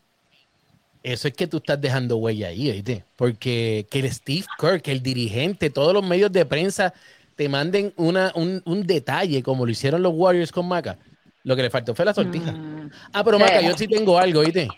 [1.02, 3.04] eso es que tú estás dejando huella ahí, ¿oíste?
[3.16, 6.92] Porque que el Steve Kerr, que el dirigente, todos los medios de prensa
[7.36, 10.98] te manden una, un, un detalle como lo hicieron los Warriors con Maca.
[11.44, 12.52] Lo que le faltó fue la sortija.
[12.52, 12.90] Mm.
[13.12, 13.44] Ah, pero Sí.
[13.44, 14.68] Maca, yo sí tengo algo, ¿oíste?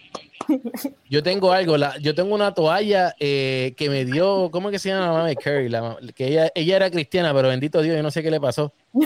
[1.11, 4.79] Yo tengo algo, la, yo tengo una toalla eh, que me dio, ¿cómo es que
[4.79, 5.69] se llama la mamá de Curry?
[5.69, 8.73] La que ella, ella era cristiana, pero bendito Dios, yo no sé qué le pasó.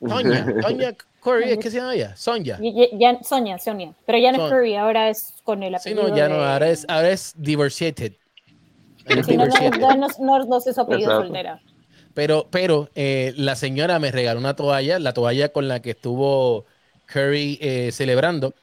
[0.00, 2.16] Sonia, Sonia Curry, ¿es que se llama ella?
[2.16, 2.58] Sonia.
[2.98, 3.92] Ya- Sonia, Sonia.
[4.04, 6.08] Pero ya no es Curry, ahora es con el Sí, apellido.
[6.08, 8.14] no, ya no, ahora es, ahora es divorciated.
[9.04, 9.54] Es Sí, no, no,
[9.96, 11.22] no, no, no, su apellido Exacto.
[11.22, 11.60] soltera.
[12.16, 16.64] Pero, pero eh, la señora me regaló una toalla, la toalla con la que estuvo
[17.04, 18.54] Curry eh, celebrando.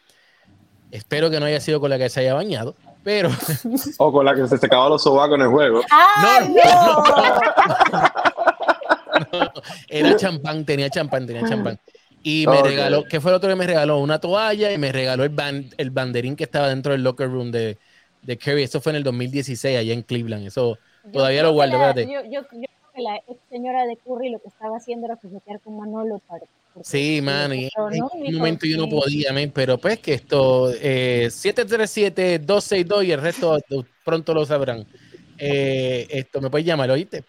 [0.90, 2.76] Espero que no haya sido con la que se haya bañado.
[3.04, 3.30] Pero
[4.00, 5.82] O con la que se secaba los sobacos en el juego.
[5.92, 6.56] ¡Ay,
[9.32, 9.52] No, no!
[9.88, 11.80] era champán, tenía champán, tenía champán.
[12.24, 14.00] Y me regaló, ¿qué fue lo otro que me regaló?
[14.00, 17.52] Una toalla y me regaló el, ban- el banderín que estaba dentro del locker room
[17.52, 17.78] de,
[18.24, 18.64] de Curry.
[18.64, 20.48] Eso fue en el 2016 allá en Cleveland.
[20.48, 22.12] Eso Yo todavía lo guardo, la- espérate.
[22.12, 25.60] Yo, yo, yo que la ex señora de Curry lo que estaba haciendo era coquetear
[25.62, 26.46] con Manolo para.
[26.82, 28.10] Sí, le mano, y en ¿no?
[28.14, 33.58] un momento yo no podía, men, pero pues que esto, eh, 737-262 y el resto
[33.58, 33.62] eh,
[34.04, 34.86] pronto lo sabrán.
[35.38, 37.24] Eh, esto me puedes llamar, ¿oíste?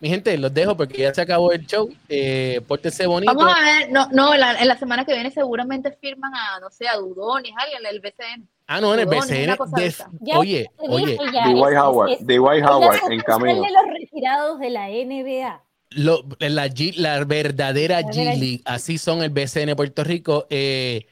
[0.00, 1.90] Mi gente, los dejo porque ya se acabó el show.
[2.08, 3.34] Eh, pórtense bonito.
[3.34, 6.60] Vamos a ver, no, no, en la, en la semana que viene seguramente firman a,
[6.60, 8.48] no sé, a Dudonis, alguien, el BCN.
[8.68, 9.44] Ah, no, en el BCN.
[9.44, 10.10] una cosa de- de esa.
[10.20, 11.76] Ya oye, oye, D.Y.
[11.76, 13.54] Howard, es- es la Howard en camino.
[13.62, 15.62] de los retirados de la NBA.
[15.90, 20.46] lo- la, G- la verdadera La G League, así son el BCN Puerto Rico.
[20.50, 21.06] Eh,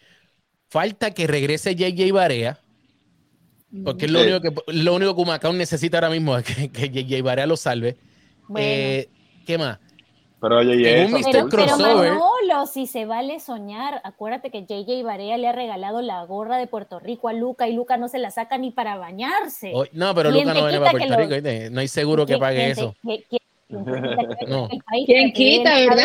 [0.68, 2.61] falta que regrese JJ Barea,
[3.84, 4.26] porque es lo Sí.
[4.30, 7.57] único que lo único que Humacao necesita ahora mismo es que, que JJ Barea lo
[7.57, 7.97] salve.
[8.49, 8.66] Bueno.
[8.68, 9.09] Eh,
[9.47, 9.78] ¿Qué más?
[10.40, 11.24] Pero En un Mr.
[11.32, 12.12] Pero, pero crossover.
[12.12, 16.66] Manolo, si se vale soñar, acuérdate que JJ Barea le ha regalado la gorra de
[16.66, 19.72] Puerto Rico a Luca y Luca no se la saca ni para bañarse.
[19.92, 21.70] No, pero ¿Quién Luca no viene quita para que Puerto lo- Rico.
[21.74, 22.94] No hay seguro que ¿Quién- pague eso.
[23.03, 23.24] quién-
[24.49, 24.68] No.
[25.07, 26.05] ¿Quién quita, verdad?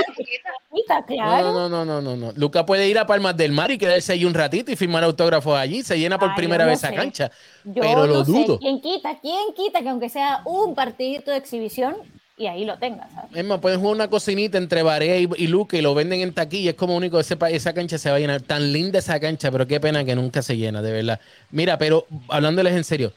[0.73, 1.51] Quita, claro.
[1.51, 2.31] No, no, no, no, no, no.
[2.35, 5.55] Luca puede ir a Palmas del Mar y quedarse ahí un ratito y firmar autógrafos
[5.57, 5.83] allí.
[5.83, 6.95] Se llena por Ah, primera no vez esa sé.
[6.95, 7.31] cancha.
[7.65, 8.57] Yo pero lo sé, dudo.
[8.59, 9.19] ¿Quién quita?
[9.19, 11.97] ¿Quién quita que aunque sea un partidito de exhibición
[12.41, 13.11] y ahí lo tengas?
[13.13, 13.31] ¿sabes?
[13.33, 16.33] Es más, pueden jugar una cocinita entre Barea y, y Luca y lo venden en
[16.33, 16.71] taquilla.
[16.71, 18.41] Es como único que sepa, esa cancha se va a llenar.
[18.41, 21.21] Tan linda esa cancha, pero qué pena que nunca se llena, de verdad.
[21.49, 23.13] Mira, pero hablándoles en serio,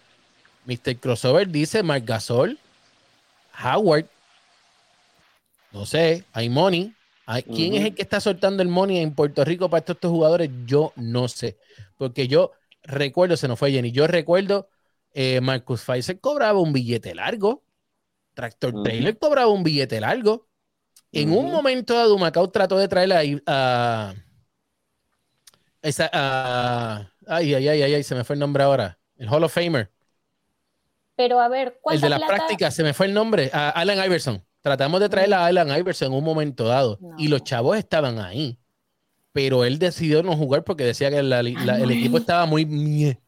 [0.67, 1.01] Mr.
[1.01, 2.59] Crossover dice Marc Gasol,
[3.65, 4.09] Howard,
[5.73, 6.95] no sé, hay money.
[7.27, 10.11] Hay- ¿Quién es el que está soltando el money en Puerto Rico para estos, estos
[10.11, 10.51] jugadores?
[10.67, 11.59] Yo no sé.
[11.97, 12.53] Porque yo
[12.83, 14.69] recuerdo, se nos fue Jenny, yo recuerdo,
[15.15, 17.64] eh, Marcus Pfizer cobraba un billete largo.
[18.35, 18.83] Tractor.
[18.83, 20.49] Trailer cobraba un billete largo.
[21.13, 24.15] En un momento dado, Macao trató de traer a, a-
[25.83, 28.99] esa, a- ay, ay, ay, ay, ay, se me fue el nombre ahora.
[29.17, 29.91] El Hall of Famer.
[31.17, 32.35] Pero a ver, El ¿cuánta de la plata?
[32.35, 33.51] práctica, se me fue el nombre.
[33.53, 34.45] A Alan Iverson.
[34.63, 36.99] Tratamos de traer a Alan Iverson en un momento dado.
[37.01, 37.15] No.
[37.19, 38.59] Y los chavos estaban ahí.
[39.33, 42.65] Pero él decidió no jugar porque decía que la- la- el equipo estaba muy...
[42.67, 43.21] mie.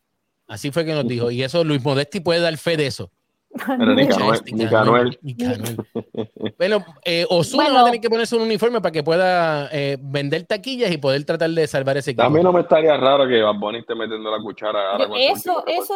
[0.49, 1.31] Así fue que nos dijo.
[1.31, 3.13] Y eso Luis Modesti puede dar fe de eso.
[3.57, 5.11] Pero.
[6.59, 7.75] Bueno, eh, Osuna Bueno.
[7.75, 11.25] va a tener que ponerse un uniforme para que pueda eh, vender taquillas y poder
[11.25, 12.23] tratar de salvar ese equipo.
[12.27, 15.17] A mí no me estaría raro que Bad Bunny esté metiendo la cuchara ahora con
[15.19, 15.95] eso- eso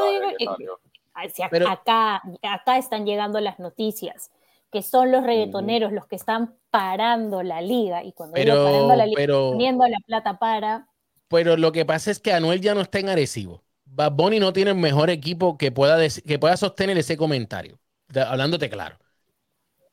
[1.50, 4.30] Pero- acá, acá están llegando las noticias,
[4.70, 8.04] que son los reggaetoneros los que están parando la liga.
[8.04, 10.86] Y cuando digo Pero, parando la liga, pero, poniendo la plata para.
[11.28, 13.62] pero lo que pasa es que Anuel ya no está en Arecibo.
[13.92, 17.78] Bad Bunny no tiene el mejor equipo que pueda, que pueda sostener ese comentario.
[18.08, 18.96] De- hablándote claro.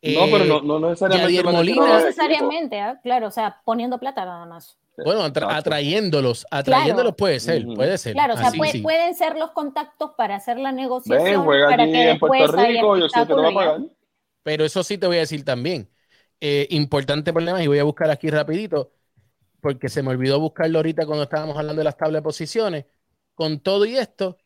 [0.01, 1.43] No, pero Eh, no, no necesariamente.
[1.43, 2.99] Molina- refiero No necesariamente, ¿ah?
[3.01, 4.77] claro, o sea, poniendo plata nada más.
[5.03, 8.13] Bueno, atra- atrayéndolos, atrayéndolos puede ser, puede ser.
[8.13, 8.81] Claro, o sea, Así pue- sí.
[8.81, 11.23] pueden ser los contactos para hacer la negociación.
[11.23, 13.81] Ven, juega para aquí que en Puerto Rico, yo sé que va a pagar.
[14.43, 15.89] Pero eso sí te voy a decir también.
[16.39, 18.91] Eh, importante problema, y voy a buscar aquí rapidito,
[19.61, 22.85] porque se me olvidó buscarlo ahorita cuando estábamos hablando de las tablas de posiciones.
[23.37, 24.39] Con todo y esto,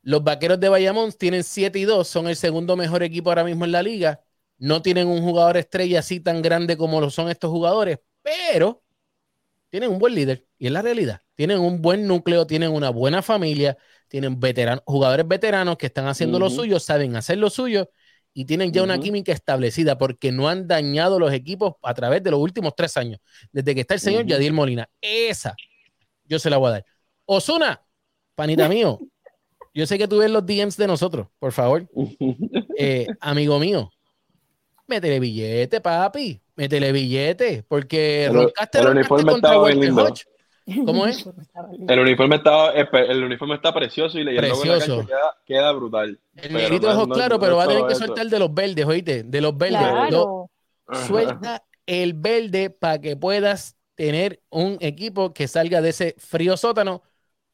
[0.00, 3.66] los vaqueros de Bayamón tienen 7 y 2, son el segundo mejor equipo ahora mismo
[3.66, 4.24] en la liga.
[4.56, 8.82] No tienen un jugador estrella así tan grande como lo son estos jugadores, pero
[9.68, 11.20] tienen un buen líder, y es la realidad.
[11.34, 13.76] Tienen un buen núcleo, tienen una buena familia,
[14.08, 17.90] tienen veteranos, jugadores veteranos que están haciendo lo suyo, saben hacer lo suyo
[18.32, 22.30] y tienen ya una química establecida porque no han dañado los equipos a través de
[22.30, 23.20] los últimos tres años,
[23.52, 24.24] desde que está el señor.
[24.24, 24.88] Yadier Molina.
[25.02, 25.54] Esa
[26.24, 26.86] yo se la voy a dar.
[27.26, 27.84] Osuna,
[28.34, 28.98] panita mío,
[29.72, 31.88] yo sé que tú ves los DMs de nosotros, por favor.
[32.76, 33.90] Eh, amigo mío,
[34.88, 40.14] métele billete, papi, métele billete, porque El- roncaste, el roncaste uniforme contra estaba lindo.
[40.86, 41.24] ¿Cómo es?
[41.88, 44.96] El uniforme está, el uniforme está precioso y leyendo en la Precioso.
[44.96, 46.18] cancha queda, queda brutal.
[46.36, 48.06] El negrito no- de ojos no- claros, no pero va a tener que eso.
[48.06, 49.80] soltar de los verdes, oíste, de los verdes.
[50.10, 50.50] Lo-
[50.86, 51.06] Claro.
[51.06, 57.02] suelta el verde para que puedas tener un equipo que salga de ese frío sótano,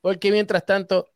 [0.01, 1.09] porque mientras tanto,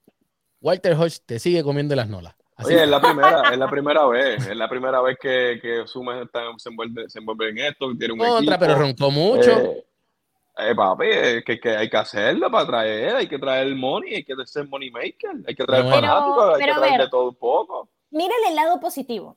[0.61, 2.35] Walter Hodge te sigue comiendo las nolas.
[2.57, 5.87] Así Oye, es la primera, es la primera vez, es la primera vez que, que
[5.87, 8.59] Suma está- se, envuelve, se envuelve en esto, tiene un contra, equipo.
[8.61, 9.51] pero roncó mucho.
[9.51, 9.85] Eh,
[10.59, 14.15] eh, papi, eh, que, que hay que hacerlo para traer, hay que traer el money,
[14.15, 17.29] hay que ser money maker, hay que traer fanáticos, hay Pero, que traer de todo
[17.31, 17.89] un poco.
[18.11, 19.37] Mira el lado positivo.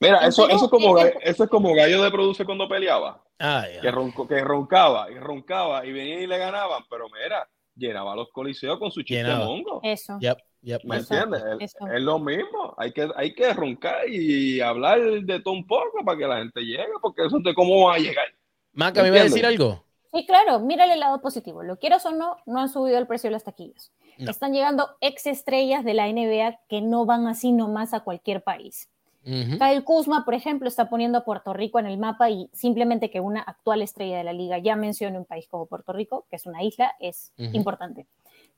[0.00, 3.90] Mira, eso, eso, es como, eso es como gallo de produce cuando peleaba, Ay, que,
[3.90, 7.48] ronco- que roncaba y roncaba y venía y le ganaban, pero mira,
[7.80, 9.46] llenaba los coliseos con su chiste Llenaba.
[9.46, 9.80] mongo.
[9.82, 10.18] Eso.
[10.20, 10.38] Yep.
[10.62, 10.84] Yep.
[10.84, 11.42] ¿Me Eso, entiendes?
[11.60, 11.86] Es, eso.
[11.88, 12.74] es lo mismo.
[12.76, 16.60] Hay que, hay que roncar y hablar de todo un poco para que la gente
[16.60, 18.26] llegue, porque eso de cómo va a llegar.
[18.72, 19.84] Maca, ¿me iba a decir algo?
[20.12, 21.62] Sí, claro, mírale el lado positivo.
[21.62, 23.92] Lo quieras o no, no han subido el precio de las taquillas.
[24.18, 24.30] No.
[24.30, 28.90] Están llegando ex estrellas de la NBA que no van así nomás a cualquier país.
[29.24, 29.58] Ujú.
[29.58, 33.20] Kyle Kuzma, por ejemplo, está poniendo a Puerto Rico en el mapa y simplemente que
[33.20, 36.46] una actual estrella de la liga ya mencione un país como Puerto Rico, que es
[36.46, 37.50] una isla, es Ujú.
[37.54, 38.06] importante.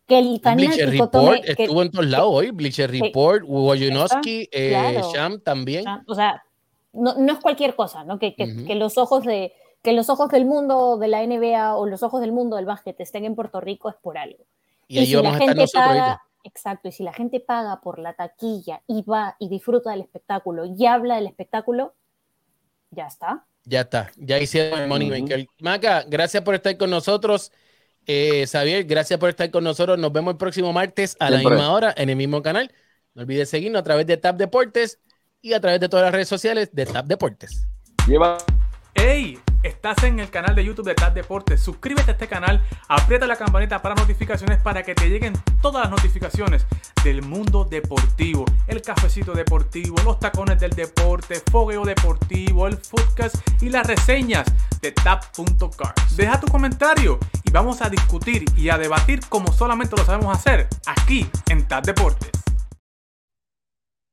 [0.06, 1.40] Que el Bleacher Report tome...
[1.42, 2.50] que- estuvo en todos lados hoy.
[2.50, 5.12] Bleacher Report, Wojnowski, eh, claro.
[5.12, 5.84] Sham también.
[6.06, 6.42] O sea,
[6.92, 8.18] no, no es cualquier cosa, ¿no?
[8.18, 8.66] Que, que- Ujú.
[8.66, 9.52] que los ojos de
[9.82, 13.00] que los ojos del mundo de la NBA o los ojos del mundo del básquet
[13.00, 14.44] estén en Puerto Rico es por algo.
[14.86, 15.90] Y ahí si vamos la a estar gente nosotros.
[15.90, 16.22] ¿oíste?
[16.45, 20.64] Exacto, y si la gente paga por la taquilla y va y disfruta del espectáculo
[20.64, 21.95] y habla del espectáculo,
[22.90, 23.47] ya está.
[23.64, 25.22] Ya está, ya hicieron el Money.
[25.22, 25.47] Maker.
[25.61, 27.53] Maca, gracias por estar con nosotros.
[28.07, 29.99] Eh, Xavier, gracias por estar con nosotros.
[29.99, 32.72] Nos vemos el próximo martes a la misma hora en el mismo canal.
[33.14, 34.99] No olvides seguirnos a través de Tap Deportes
[35.40, 37.66] y a través de todas las redes sociales de Tap Deportes.
[38.09, 38.38] Lleva
[38.95, 39.38] ¡Hey!
[39.62, 41.60] Estás en el canal de YouTube de TAP Deportes.
[41.60, 45.90] Suscríbete a este canal, aprieta la campanita para notificaciones para que te lleguen todas las
[45.90, 46.66] notificaciones
[47.04, 48.44] del mundo deportivo.
[48.66, 54.46] El cafecito deportivo, los tacones del deporte, fogueo deportivo, el footcast y las reseñas
[54.80, 56.16] de tap.cars.
[56.16, 60.66] Deja tu comentario y vamos a discutir y a debatir como solamente lo sabemos hacer
[60.86, 62.41] aquí en TAP Deportes.